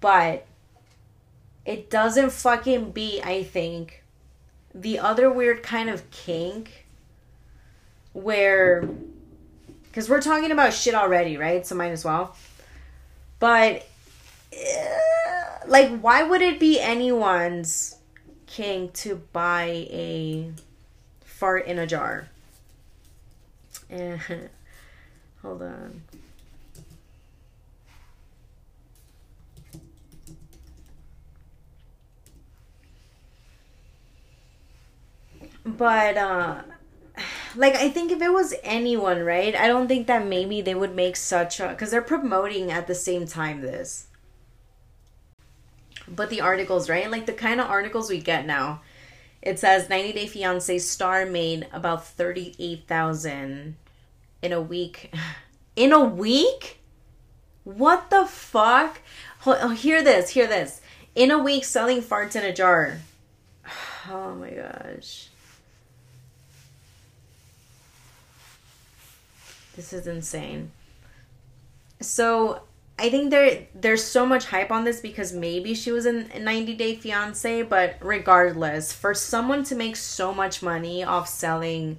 But 0.00 0.46
it 1.66 1.90
doesn't 1.90 2.30
fucking 2.32 2.92
beat 2.92 3.24
i 3.24 3.42
think 3.42 4.02
the 4.74 4.98
other 4.98 5.30
weird 5.30 5.62
kind 5.62 5.90
of 5.90 6.10
kink 6.10 6.86
where 8.12 8.88
because 9.84 10.08
we're 10.08 10.20
talking 10.20 10.50
about 10.52 10.72
shit 10.72 10.94
already 10.94 11.36
right? 11.36 11.66
So 11.66 11.74
might 11.74 11.90
as 11.90 12.04
well. 12.04 12.36
But 13.38 13.86
uh, 14.54 15.66
like 15.66 16.00
why 16.00 16.22
would 16.22 16.42
it 16.42 16.60
be 16.60 16.80
anyone's 16.80 17.96
king 18.50 18.90
to 18.92 19.16
buy 19.32 19.86
a 19.90 20.52
fart 21.24 21.66
in 21.66 21.78
a 21.78 21.86
jar. 21.86 22.28
And 23.88 24.20
hold 25.42 25.62
on. 25.62 26.02
But 35.64 36.16
uh 36.18 36.62
like 37.56 37.74
I 37.76 37.90
think 37.90 38.12
if 38.12 38.22
it 38.22 38.32
was 38.32 38.54
anyone, 38.62 39.20
right? 39.24 39.54
I 39.56 39.66
don't 39.68 39.88
think 39.88 40.06
that 40.06 40.26
maybe 40.26 40.60
they 40.62 40.74
would 40.74 40.94
make 40.94 41.16
such 41.16 41.60
a 41.60 41.74
cuz 41.74 41.90
they're 41.90 42.02
promoting 42.02 42.70
at 42.70 42.86
the 42.86 42.94
same 42.94 43.26
time 43.26 43.60
this 43.62 44.06
but 46.10 46.30
the 46.30 46.40
articles, 46.40 46.88
right? 46.88 47.10
Like 47.10 47.26
the 47.26 47.32
kind 47.32 47.60
of 47.60 47.68
articles 47.68 48.10
we 48.10 48.20
get 48.20 48.46
now. 48.46 48.82
It 49.42 49.58
says 49.58 49.88
90 49.88 50.12
Day 50.12 50.26
Fiance 50.26 50.78
star 50.78 51.24
made 51.24 51.66
about 51.72 52.06
38,000 52.06 53.76
in 54.42 54.52
a 54.52 54.60
week. 54.60 55.14
In 55.76 55.92
a 55.92 56.04
week? 56.04 56.80
What 57.64 58.10
the 58.10 58.26
fuck? 58.26 59.00
Oh, 59.46 59.70
hear 59.70 60.02
this, 60.02 60.30
hear 60.30 60.46
this. 60.46 60.82
In 61.14 61.30
a 61.30 61.38
week 61.38 61.64
selling 61.64 62.02
farts 62.02 62.36
in 62.36 62.44
a 62.44 62.52
jar. 62.52 62.98
Oh 64.10 64.34
my 64.34 64.50
gosh. 64.50 65.28
This 69.76 69.92
is 69.92 70.06
insane. 70.06 70.72
So 72.00 72.62
I 73.00 73.08
think 73.08 73.30
there 73.30 73.66
there's 73.74 74.04
so 74.04 74.26
much 74.26 74.44
hype 74.44 74.70
on 74.70 74.84
this 74.84 75.00
because 75.00 75.32
maybe 75.32 75.74
she 75.74 75.90
was 75.90 76.04
in 76.04 76.30
90 76.38 76.74
Day 76.74 76.94
Fiance, 76.96 77.62
but 77.62 77.96
regardless, 78.02 78.92
for 78.92 79.14
someone 79.14 79.64
to 79.64 79.74
make 79.74 79.96
so 79.96 80.34
much 80.34 80.62
money 80.62 81.02
off 81.02 81.26
selling 81.26 81.98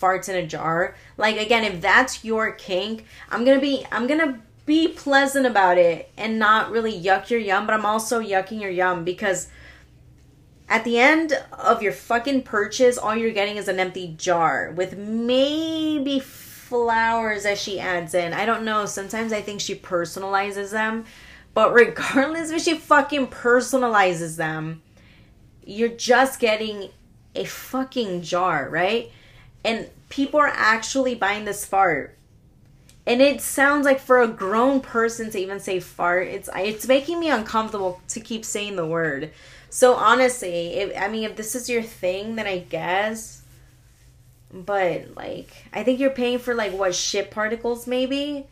farts 0.00 0.26
in 0.26 0.36
a 0.36 0.46
jar, 0.46 0.96
like 1.18 1.36
again, 1.36 1.64
if 1.64 1.82
that's 1.82 2.24
your 2.24 2.52
kink, 2.52 3.04
I'm 3.30 3.44
gonna 3.44 3.60
be 3.60 3.84
I'm 3.92 4.06
gonna 4.06 4.40
be 4.64 4.88
pleasant 4.88 5.44
about 5.44 5.76
it 5.76 6.10
and 6.16 6.38
not 6.38 6.70
really 6.70 6.98
yuck 6.98 7.28
your 7.28 7.40
yum, 7.40 7.66
but 7.66 7.74
I'm 7.74 7.84
also 7.84 8.18
yucking 8.18 8.62
your 8.62 8.70
yum 8.70 9.04
because 9.04 9.48
at 10.66 10.84
the 10.84 10.98
end 10.98 11.34
of 11.52 11.82
your 11.82 11.92
fucking 11.92 12.44
purchase, 12.44 12.96
all 12.96 13.14
you're 13.14 13.32
getting 13.32 13.56
is 13.56 13.68
an 13.68 13.78
empty 13.78 14.14
jar 14.16 14.72
with 14.74 14.96
maybe 14.96 16.20
flowers 16.68 17.44
that 17.44 17.58
she 17.58 17.80
adds 17.80 18.14
in. 18.14 18.34
I 18.34 18.44
don't 18.44 18.64
know. 18.64 18.84
Sometimes 18.84 19.32
I 19.32 19.40
think 19.40 19.60
she 19.60 19.74
personalizes 19.74 20.70
them. 20.70 21.06
But 21.54 21.72
regardless 21.72 22.50
if 22.50 22.62
she 22.62 22.74
fucking 22.74 23.28
personalizes 23.28 24.36
them, 24.36 24.82
you're 25.64 25.88
just 25.88 26.40
getting 26.40 26.90
a 27.34 27.44
fucking 27.44 28.22
jar, 28.22 28.68
right? 28.68 29.10
And 29.64 29.88
people 30.08 30.40
are 30.40 30.52
actually 30.54 31.14
buying 31.14 31.44
this 31.44 31.64
fart. 31.64 32.16
And 33.06 33.22
it 33.22 33.40
sounds 33.40 33.86
like 33.86 34.00
for 34.00 34.20
a 34.20 34.28
grown 34.28 34.80
person 34.80 35.30
to 35.30 35.38
even 35.38 35.60
say 35.60 35.80
fart, 35.80 36.28
it's 36.28 36.50
it's 36.54 36.86
making 36.86 37.18
me 37.18 37.30
uncomfortable 37.30 38.02
to 38.08 38.20
keep 38.20 38.44
saying 38.44 38.76
the 38.76 38.86
word. 38.86 39.30
So 39.70 39.94
honestly, 39.94 40.74
if, 40.74 40.96
I 41.00 41.08
mean, 41.08 41.24
if 41.24 41.34
this 41.34 41.54
is 41.54 41.70
your 41.70 41.82
thing, 41.82 42.36
then 42.36 42.46
I 42.46 42.58
guess. 42.58 43.42
But 44.52 45.14
like, 45.14 45.50
I 45.72 45.82
think 45.82 46.00
you're 46.00 46.10
paying 46.10 46.38
for 46.38 46.54
like 46.54 46.72
what 46.72 46.94
shit 46.94 47.30
particles, 47.30 47.86
maybe. 47.86 48.46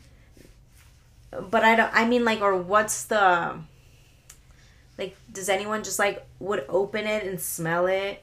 But 1.31 1.65
I 1.65 1.77
don't. 1.77 1.91
I 1.93 2.07
mean, 2.07 2.25
like, 2.25 2.41
or 2.41 2.57
what's 2.57 3.05
the 3.05 3.59
like? 4.99 5.17
Does 5.33 5.49
anyone 5.49 5.83
just 5.83 5.99
like 5.99 6.27
would 6.39 6.65
open 6.69 7.07
it 7.07 7.27
and 7.27 7.41
smell 7.41 7.87
it, 7.87 8.23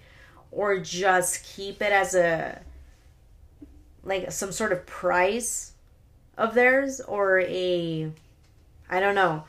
or 0.51 0.79
just 0.79 1.43
keep 1.43 1.81
it 1.81 1.91
as 1.91 2.15
a 2.15 2.61
like 4.03 4.31
some 4.31 4.51
sort 4.51 4.71
of 4.71 4.85
price 4.85 5.73
of 6.37 6.53
theirs, 6.53 7.01
or 7.01 7.39
a 7.41 8.11
I 8.89 8.99
don't 8.99 9.15
know. 9.15 9.45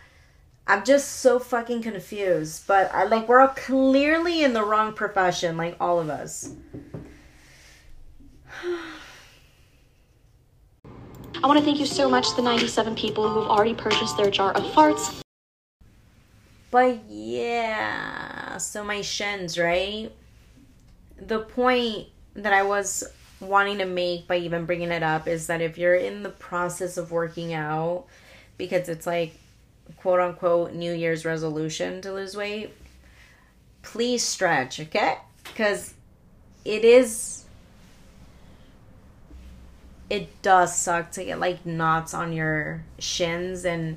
I'm 0.66 0.82
just 0.82 1.20
so 1.20 1.38
fucking 1.38 1.82
confused. 1.82 2.66
But 2.66 2.90
I 2.94 3.04
like 3.04 3.28
we're 3.28 3.40
all 3.40 3.48
clearly 3.48 4.42
in 4.42 4.54
the 4.54 4.64
wrong 4.64 4.94
profession, 4.94 5.58
like 5.58 5.76
all 5.78 6.00
of 6.00 6.08
us. 6.08 6.54
I 11.42 11.46
want 11.46 11.59
to 11.59 11.64
thank 11.64 11.79
you 11.79 11.87
so 11.87 12.09
much 12.09 12.31
to 12.31 12.37
the 12.37 12.42
97 12.42 12.94
people 12.94 13.29
who 13.29 13.40
have 13.40 13.50
already 13.50 13.74
purchased 13.74 14.16
their 14.16 14.31
jar 14.31 14.53
of 14.53 14.64
farts. 14.72 15.20
But 16.70 17.05
yeah, 17.09 18.57
so 18.57 18.83
my 18.83 19.03
shins, 19.03 19.59
right? 19.59 20.11
The 21.18 21.40
point 21.40 22.09
that 22.35 22.53
I 22.53 22.62
was 22.62 23.05
wanting 23.40 23.79
to 23.79 23.85
make 23.85 24.27
by 24.27 24.38
even 24.38 24.64
bringing 24.64 24.90
it 24.90 25.03
up 25.03 25.29
is 25.29 25.46
that 25.48 25.61
if 25.61 25.79
you're 25.79 25.94
in 25.94 26.22
the 26.22 26.31
process 26.31 26.96
of 26.96 27.11
working 27.12 27.53
out, 27.53 28.07
because 28.57 28.88
it's 28.88 29.07
like 29.07 29.35
quote 29.96 30.20
unquote 30.20 30.72
New 30.72 30.92
Year's 30.92 31.24
resolution 31.24 32.00
to 32.03 32.12
lose 32.12 32.37
weight, 32.37 32.72
please 33.83 34.22
stretch, 34.22 34.81
okay? 34.81 35.18
Because 35.44 35.94
it 36.64 36.85
is, 36.85 37.43
it 40.11 40.43
does 40.43 40.77
suck 40.77 41.11
to 41.12 41.25
get 41.25 41.40
like 41.40 41.64
knots 41.64 42.14
on 42.14 42.33
your 42.33 42.83
shins 42.99 43.64
and 43.64 43.97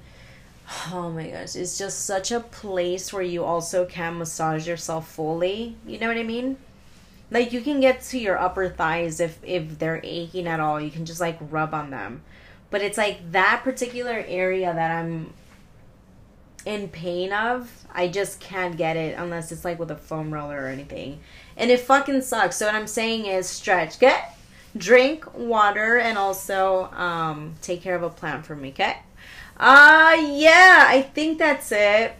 oh 0.92 1.10
my 1.12 1.28
gosh, 1.28 1.56
it's 1.56 1.78
just 1.78 2.06
such 2.06 2.32
a 2.32 2.40
place 2.40 3.14
where 3.14 3.24
you 3.24 3.44
also 3.44 3.86
can 3.86 4.18
massage 4.18 4.68
yourself 4.68 5.10
fully. 5.10 5.76
You 5.86 6.00
know 6.00 6.08
what 6.08 6.18
I 6.18 6.24
mean? 6.24 6.58
Like 7.32 7.52
you 7.54 7.62
can 7.62 7.80
get 7.80 8.02
to 8.04 8.20
your 8.20 8.38
upper 8.38 8.70
thighs 8.70 9.20
if 9.20 9.40
if 9.44 9.80
they're 9.80 10.02
aching 10.04 10.48
at 10.48 10.60
all. 10.60 10.80
You 10.80 10.92
can 10.92 11.06
just 11.06 11.22
like 11.22 11.38
rub 11.42 11.74
on 11.74 11.90
them. 11.90 12.22
But 12.70 12.82
it's 12.82 12.98
like 12.98 13.32
that 13.32 13.62
particular 13.64 14.24
area 14.28 14.74
that 14.74 14.92
I'm 14.92 15.34
in 16.66 16.90
pain 16.90 17.32
of, 17.32 17.86
I 17.94 18.10
just 18.10 18.42
can't 18.42 18.76
get 18.76 18.98
it 18.98 19.18
unless 19.18 19.54
it's 19.54 19.64
like 19.64 19.80
with 19.80 19.90
a 19.90 19.96
foam 19.96 20.34
roller 20.34 20.66
or 20.66 20.68
anything. 20.68 21.22
And 21.56 21.72
it 21.72 21.80
fucking 21.80 22.22
sucks. 22.22 22.58
So 22.58 22.66
what 22.66 22.76
I'm 22.76 22.88
saying 22.88 23.26
is 23.26 23.48
stretch, 23.48 24.00
get 24.00 24.37
drink 24.76 25.34
water 25.36 25.98
and 25.98 26.18
also 26.18 26.86
um 26.92 27.56
take 27.62 27.82
care 27.82 27.96
of 27.96 28.04
a 28.04 28.10
plant 28.10 28.46
for 28.46 28.56
me, 28.56 28.70
okay? 28.70 28.98
Uh 29.58 30.16
yeah, 30.20 30.86
I 30.88 31.02
think 31.02 31.38
that's 31.38 31.72
it. 31.72 32.14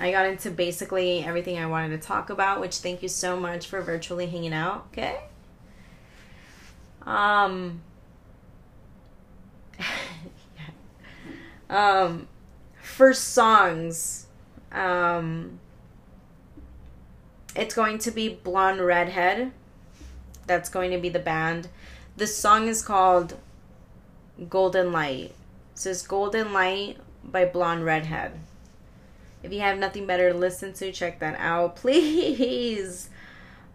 I 0.00 0.10
got 0.10 0.26
into 0.26 0.50
basically 0.50 1.24
everything 1.24 1.58
I 1.58 1.66
wanted 1.66 2.00
to 2.00 2.06
talk 2.06 2.30
about, 2.30 2.60
which 2.60 2.78
thank 2.78 3.02
you 3.02 3.08
so 3.08 3.38
much 3.38 3.66
for 3.66 3.80
virtually 3.80 4.26
hanging 4.26 4.52
out, 4.52 4.86
okay? 4.92 5.20
Um 7.02 7.80
um 11.70 12.28
for 12.80 13.14
songs, 13.14 14.26
um 14.70 15.58
it's 17.54 17.74
going 17.74 17.98
to 17.98 18.10
be 18.10 18.28
Blonde 18.28 18.80
Redhead. 18.80 19.52
That's 20.52 20.68
going 20.68 20.90
to 20.90 20.98
be 20.98 21.08
the 21.08 21.18
band. 21.18 21.68
The 22.18 22.26
song 22.26 22.68
is 22.68 22.82
called 22.82 23.38
Golden 24.50 24.92
Light. 24.92 25.30
It 25.30 25.34
says 25.72 26.02
Golden 26.02 26.52
Light 26.52 26.98
by 27.24 27.46
Blonde 27.46 27.86
Redhead. 27.86 28.32
If 29.42 29.50
you 29.50 29.60
have 29.60 29.78
nothing 29.78 30.06
better 30.06 30.30
to 30.30 30.36
listen 30.36 30.74
to, 30.74 30.92
check 30.92 31.20
that 31.20 31.36
out, 31.38 31.76
please. 31.82 33.08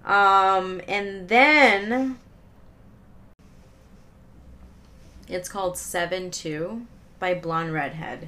Um, 0.05 0.81
and 0.87 1.27
then 1.27 2.19
it's 5.27 5.49
called 5.49 5.79
7 5.79 6.29
2 6.29 6.85
by 7.17 7.33
Blonde 7.33 7.73
Redhead. 7.73 8.27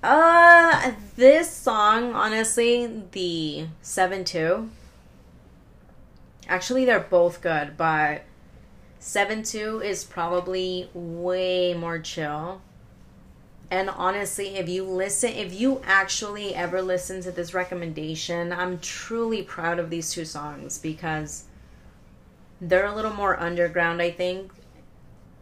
Uh, 0.00 0.92
this 1.16 1.50
song, 1.50 2.12
honestly, 2.12 3.02
the 3.10 3.66
7 3.82 4.22
2, 4.22 4.70
actually, 6.48 6.84
they're 6.84 7.00
both 7.00 7.40
good, 7.40 7.76
but 7.76 8.24
7 8.98 9.42
2 9.42 9.82
is 9.82 10.04
probably 10.04 10.88
way 10.94 11.74
more 11.74 11.98
chill. 11.98 12.62
And 13.70 13.90
honestly, 13.90 14.56
if 14.56 14.68
you 14.68 14.84
listen, 14.84 15.30
if 15.30 15.52
you 15.52 15.80
actually 15.84 16.54
ever 16.54 16.80
listen 16.80 17.20
to 17.22 17.32
this 17.32 17.54
recommendation, 17.54 18.52
I'm 18.52 18.78
truly 18.78 19.42
proud 19.42 19.78
of 19.78 19.90
these 19.90 20.12
two 20.12 20.24
songs 20.24 20.78
because 20.78 21.44
they're 22.60 22.86
a 22.86 22.94
little 22.94 23.12
more 23.12 23.38
underground, 23.40 24.00
I 24.00 24.10
think. 24.10 24.52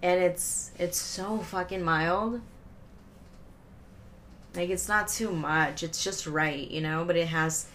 And 0.02 0.20
it's 0.20 0.72
it's 0.78 0.98
so 0.98 1.38
fucking 1.38 1.82
mild. 1.82 2.40
Like 4.54 4.70
it's 4.70 4.88
not 4.88 5.08
too 5.08 5.30
much. 5.30 5.82
It's 5.82 6.02
just 6.02 6.26
right, 6.26 6.70
you 6.70 6.80
know, 6.80 7.04
but 7.04 7.16
it 7.16 7.28
has 7.28 7.66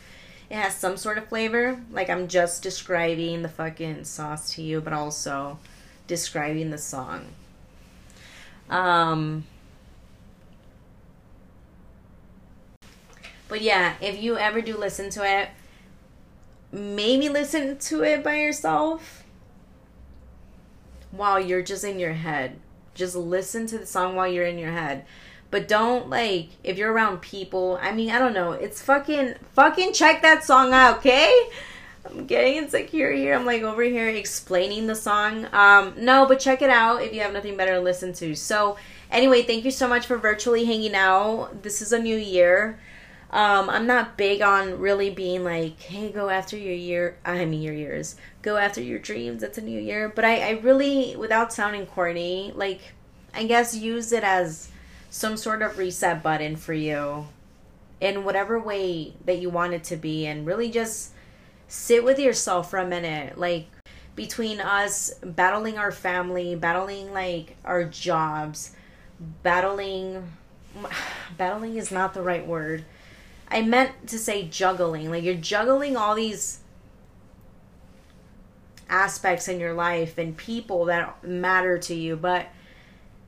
it 0.49 0.55
has 0.55 0.75
some 0.75 0.97
sort 0.97 1.17
of 1.17 1.27
flavor. 1.27 1.81
Like 1.91 2.10
I'm 2.10 2.27
just 2.27 2.63
describing 2.63 3.41
the 3.41 3.49
fucking 3.49 4.05
sauce 4.05 4.53
to 4.55 4.62
you, 4.62 4.81
but 4.81 4.93
also 4.93 5.60
describing 6.07 6.69
the 6.69 6.77
song. 6.77 7.27
Um 8.69 9.43
But 13.47 13.62
yeah, 13.62 13.95
if 14.01 14.21
you 14.21 14.38
ever 14.38 14.62
do 14.62 14.75
listen 14.77 15.10
to 15.12 15.25
it, 15.25 15.49
maybe 16.71 17.29
listen 17.29 17.77
to 17.77 18.03
it 18.03 18.23
by 18.23 18.36
yourself 18.36 19.23
while 21.12 21.39
you're 21.39 21.62
just 21.62 21.83
in 21.83 21.99
your 21.99 22.13
head. 22.13 22.60
Just 22.93 23.15
listen 23.15 23.65
to 23.67 23.77
the 23.77 23.86
song 23.86 24.15
while 24.15 24.27
you're 24.27 24.45
in 24.45 24.60
your 24.60 24.71
head. 24.71 25.05
But 25.49 25.67
don't 25.67 26.10
like 26.10 26.49
if 26.63 26.77
you're 26.77 26.91
around 26.91 27.21
people. 27.21 27.79
I 27.81 27.91
mean, 27.93 28.12
I 28.12 28.19
don't 28.19 28.33
know. 28.33 28.51
It's 28.51 28.81
fucking 28.81 29.36
fucking 29.53 29.93
check 29.93 30.21
that 30.21 30.43
song 30.43 30.73
out, 30.73 30.97
okay? 30.97 31.49
I'm 32.05 32.25
getting 32.25 32.55
insecure 32.55 33.12
here. 33.12 33.33
I'm 33.33 33.45
like 33.45 33.62
over 33.62 33.83
here 33.83 34.10
explaining 34.10 34.88
the 34.88 34.95
song. 34.95 35.47
Um, 35.53 35.93
no, 35.97 36.25
but 36.25 36.39
check 36.39 36.62
it 36.62 36.69
out 36.69 37.01
if 37.01 37.13
you 37.13 37.21
have 37.21 37.33
nothing 37.33 37.57
better 37.57 37.73
to 37.73 37.81
listen 37.81 38.13
to. 38.13 38.36
So, 38.36 38.77
anyway, 39.12 39.43
thank 39.43 39.65
you 39.65 39.71
so 39.71 39.88
much 39.88 40.05
for 40.05 40.17
virtually 40.17 40.65
hanging 40.65 40.95
out. 40.95 41.63
This 41.63 41.81
is 41.81 41.91
a 41.93 41.99
new 41.99 42.17
year. 42.17 42.79
Um, 43.29 43.69
I'm 43.69 43.86
not 43.88 44.17
big 44.17 44.41
on 44.41 44.79
really 44.79 45.10
being 45.10 45.43
like, 45.43 45.81
hey, 45.81 46.12
go 46.12 46.29
after 46.29 46.57
your 46.57 46.73
year. 46.73 47.17
I 47.25 47.43
mean, 47.43 47.62
your 47.62 47.73
years. 47.73 48.15
Go 48.41 48.55
after 48.55 48.81
your 48.81 48.99
dreams. 48.99 49.43
It's 49.43 49.57
a 49.57 49.62
new 49.62 49.79
year. 49.79 50.07
But 50.07 50.23
I, 50.23 50.47
I 50.47 50.49
really, 50.60 51.15
without 51.17 51.51
sounding 51.51 51.86
corny, 51.86 52.53
like, 52.55 52.79
I 53.33 53.43
guess 53.43 53.75
use 53.75 54.13
it 54.13 54.23
as 54.23 54.71
some 55.10 55.38
sort 55.38 55.62
of 55.62 55.77
reset 55.77 56.21
button 56.21 56.56
for 56.56 56.73
you 56.73 57.27
in 58.00 58.23
whatever 58.23 58.60
way 58.60 59.13
that 59.25 59.40
you 59.40 59.50
want 59.50 59.73
it 59.73 59.84
to 59.86 59.96
be. 59.96 60.25
And 60.25 60.46
really 60.46 60.69
just 60.69 61.12
sit 61.67 62.04
with 62.04 62.19
yourself 62.19 62.69
for 62.69 62.79
a 62.79 62.88
minute. 62.88 63.38
Like, 63.38 63.67
between 64.15 64.60
us 64.60 65.13
battling 65.23 65.77
our 65.77 65.92
family, 65.92 66.56
battling 66.56 67.13
like 67.13 67.56
our 67.63 67.84
jobs, 67.84 68.75
battling. 69.44 70.23
Battling 71.38 71.75
is 71.75 71.92
not 71.92 72.13
the 72.13 72.21
right 72.21 72.46
word 72.46 72.86
I 73.50 73.62
meant 73.62 74.08
to 74.08 74.19
say 74.19 74.48
juggling. 74.48 75.10
Like 75.10 75.23
you're 75.23 75.36
juggling 75.36 75.96
all 75.96 76.15
these 76.15 76.60
aspects 78.90 79.48
in 79.48 79.60
your 79.60 79.73
life 79.73 80.17
and 80.17 80.36
people 80.36 80.86
that 80.86 81.23
matter 81.23 81.77
to 81.77 81.96
you, 81.96 82.15
but 82.15 82.48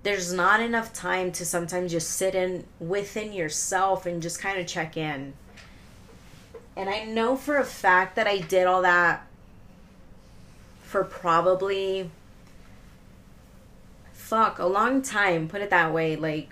there's 0.03 0.31
not 0.31 0.61
enough 0.61 0.93
time 0.93 1.31
to 1.33 1.45
sometimes 1.45 1.91
just 1.91 2.11
sit 2.11 2.35
in 2.35 2.65
within 2.79 3.33
yourself 3.33 4.05
and 4.05 4.21
just 4.21 4.39
kind 4.39 4.59
of 4.59 4.65
check 4.65 4.95
in. 4.95 5.33
And 6.75 6.89
I 6.89 7.03
know 7.03 7.35
for 7.35 7.57
a 7.57 7.65
fact 7.65 8.15
that 8.15 8.25
I 8.25 8.37
did 8.37 8.65
all 8.65 8.81
that 8.83 9.27
for 10.81 11.03
probably 11.03 12.09
fuck, 14.13 14.59
a 14.59 14.65
long 14.65 15.01
time, 15.01 15.47
put 15.47 15.61
it 15.61 15.71
that 15.71 15.91
way, 15.93 16.15
like 16.15 16.49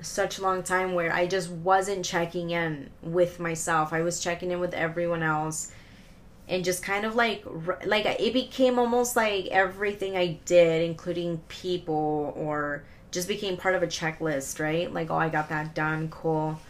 such 0.00 0.38
a 0.38 0.42
long 0.42 0.62
time 0.62 0.94
where 0.94 1.12
I 1.12 1.26
just 1.26 1.50
wasn't 1.50 2.04
checking 2.04 2.50
in 2.50 2.90
with 3.02 3.38
myself. 3.38 3.92
I 3.92 4.02
was 4.02 4.20
checking 4.20 4.50
in 4.50 4.60
with 4.60 4.74
everyone 4.74 5.22
else 5.22 5.70
and 6.48 6.64
just 6.64 6.82
kind 6.82 7.04
of 7.04 7.14
like 7.14 7.44
like 7.86 8.04
it 8.06 8.32
became 8.32 8.78
almost 8.78 9.16
like 9.16 9.46
everything 9.46 10.16
I 10.16 10.38
did 10.44 10.82
including 10.82 11.38
people 11.48 12.34
or 12.36 12.84
just 13.10 13.28
became 13.28 13.56
part 13.56 13.76
of 13.76 13.82
a 13.82 13.86
checklist, 13.86 14.60
right? 14.60 14.92
Like 14.92 15.10
oh, 15.10 15.16
I 15.16 15.28
got 15.28 15.48
that 15.48 15.74
done, 15.74 16.08
cool. 16.08 16.60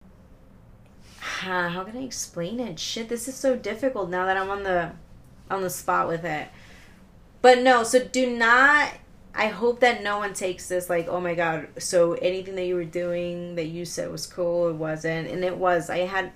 How 1.20 1.84
can 1.84 1.96
I 1.96 2.02
explain 2.02 2.60
it? 2.60 2.78
Shit, 2.78 3.08
this 3.08 3.28
is 3.28 3.34
so 3.34 3.56
difficult 3.56 4.10
now 4.10 4.26
that 4.26 4.36
I'm 4.36 4.50
on 4.50 4.62
the 4.62 4.92
on 5.50 5.62
the 5.62 5.70
spot 5.70 6.08
with 6.08 6.24
it. 6.24 6.48
But 7.42 7.62
no, 7.62 7.82
so 7.82 8.04
do 8.04 8.36
not 8.36 8.92
I 9.36 9.48
hope 9.48 9.80
that 9.80 10.02
no 10.02 10.16
one 10.18 10.32
takes 10.32 10.66
this 10.66 10.88
like, 10.88 11.08
oh 11.08 11.20
my 11.20 11.34
god, 11.34 11.68
so 11.78 12.14
anything 12.14 12.54
that 12.54 12.64
you 12.64 12.74
were 12.74 12.84
doing 12.84 13.54
that 13.56 13.66
you 13.66 13.84
said 13.84 14.10
was 14.10 14.26
cool, 14.26 14.70
it 14.70 14.76
wasn't. 14.76 15.28
And 15.28 15.44
it 15.44 15.58
was. 15.58 15.90
I 15.90 15.98
had 15.98 16.32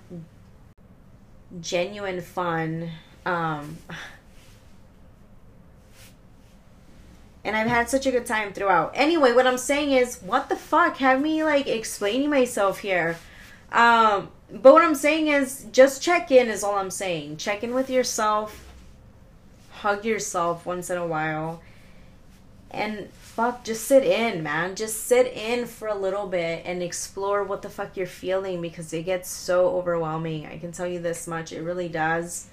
genuine 1.59 2.21
fun. 2.21 2.91
Um 3.25 3.77
and 7.43 7.55
I've 7.55 7.67
had 7.67 7.89
such 7.89 8.05
a 8.05 8.11
good 8.11 8.25
time 8.25 8.53
throughout. 8.53 8.91
Anyway, 8.93 9.33
what 9.33 9.47
I'm 9.47 9.57
saying 9.57 9.91
is, 9.91 10.19
what 10.21 10.49
the 10.49 10.55
fuck? 10.55 10.97
Have 10.97 11.21
me 11.21 11.43
like 11.43 11.67
explaining 11.67 12.29
myself 12.29 12.79
here. 12.79 13.17
Um, 13.71 14.29
but 14.51 14.73
what 14.73 14.83
I'm 14.83 14.95
saying 14.95 15.27
is, 15.27 15.65
just 15.71 16.01
check 16.01 16.29
in, 16.29 16.49
is 16.49 16.63
all 16.63 16.75
I'm 16.75 16.91
saying. 16.91 17.37
Check 17.37 17.63
in 17.63 17.73
with 17.73 17.89
yourself, 17.89 18.67
hug 19.71 20.05
yourself 20.05 20.65
once 20.65 20.89
in 20.89 20.97
a 20.97 21.07
while, 21.07 21.61
and 22.69 23.09
fuck, 23.31 23.63
just 23.63 23.85
sit 23.85 24.03
in, 24.03 24.43
man. 24.43 24.75
Just 24.75 25.05
sit 25.05 25.27
in 25.27 25.65
for 25.65 25.87
a 25.87 25.95
little 25.95 26.27
bit 26.27 26.63
and 26.65 26.83
explore 26.83 27.43
what 27.43 27.61
the 27.61 27.69
fuck 27.69 27.95
you're 27.95 28.05
feeling 28.05 28.61
because 28.61 28.91
it 28.91 29.03
gets 29.03 29.29
so 29.29 29.69
overwhelming. 29.69 30.45
I 30.45 30.57
can 30.57 30.71
tell 30.71 30.87
you 30.87 30.99
this 30.99 31.27
much, 31.27 31.53
it 31.53 31.61
really 31.61 31.87
does. 31.87 32.47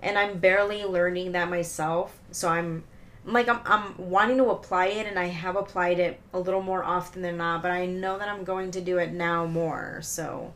And 0.00 0.16
I'm 0.16 0.38
barely 0.38 0.84
learning 0.84 1.32
that 1.32 1.50
myself, 1.50 2.18
so 2.30 2.48
I'm 2.48 2.84
like 3.24 3.48
I'm 3.48 3.60
I'm 3.64 3.96
wanting 3.96 4.38
to 4.38 4.50
apply 4.50 4.86
it 4.86 5.06
and 5.06 5.16
I 5.16 5.26
have 5.26 5.54
applied 5.54 6.00
it 6.00 6.18
a 6.32 6.40
little 6.40 6.62
more 6.62 6.82
often 6.82 7.22
than 7.22 7.36
not, 7.36 7.62
but 7.62 7.70
I 7.70 7.86
know 7.86 8.18
that 8.18 8.28
I'm 8.28 8.42
going 8.42 8.72
to 8.72 8.80
do 8.80 8.98
it 8.98 9.12
now 9.12 9.46
more. 9.46 10.00
So 10.02 10.52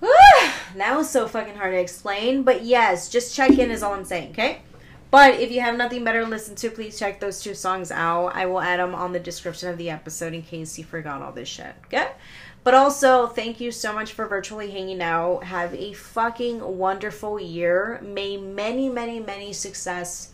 that 0.00 0.96
was 0.96 1.10
so 1.10 1.28
fucking 1.28 1.56
hard 1.56 1.74
to 1.74 1.80
explain, 1.80 2.42
but 2.42 2.64
yes, 2.64 3.08
just 3.08 3.34
check 3.34 3.50
in 3.58 3.70
is 3.70 3.82
all 3.82 3.92
I'm 3.92 4.04
saying, 4.04 4.30
okay? 4.30 4.62
But 5.10 5.40
if 5.40 5.50
you 5.50 5.60
have 5.60 5.76
nothing 5.76 6.04
better 6.04 6.22
to 6.22 6.28
listen 6.28 6.54
to, 6.56 6.70
please 6.70 6.98
check 6.98 7.18
those 7.18 7.42
two 7.42 7.54
songs 7.54 7.90
out. 7.90 8.28
I 8.28 8.46
will 8.46 8.60
add 8.60 8.78
them 8.78 8.94
on 8.94 9.12
the 9.12 9.18
description 9.18 9.68
of 9.68 9.76
the 9.76 9.90
episode 9.90 10.34
in 10.34 10.42
case 10.42 10.78
you 10.78 10.84
forgot 10.84 11.20
all 11.20 11.32
this 11.32 11.48
shit. 11.48 11.74
Okay? 11.86 12.12
But 12.62 12.74
also, 12.74 13.26
thank 13.26 13.60
you 13.60 13.72
so 13.72 13.92
much 13.92 14.12
for 14.12 14.26
virtually 14.26 14.70
hanging 14.70 15.00
out. 15.02 15.44
Have 15.44 15.74
a 15.74 15.94
fucking 15.94 16.78
wonderful 16.78 17.40
year. 17.40 18.00
May 18.02 18.36
many, 18.36 18.88
many, 18.88 19.18
many 19.18 19.52
success 19.52 20.32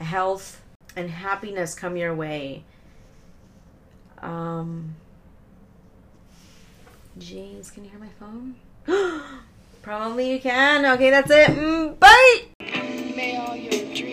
health 0.00 0.60
and 0.96 1.08
happiness 1.08 1.74
come 1.74 1.96
your 1.96 2.14
way. 2.14 2.64
Um, 4.18 4.96
James, 7.18 7.70
can 7.70 7.84
you 7.84 7.90
hear 7.90 8.00
my 8.00 8.08
phone? 8.18 8.56
Probably 9.82 10.32
you 10.32 10.40
can. 10.40 10.84
Okay, 10.84 11.10
that's 11.10 11.30
it. 11.30 11.48
Mm, 11.48 11.98
obey 13.22 13.36
all 13.36 13.56
your 13.56 13.94
dreams. 13.94 14.11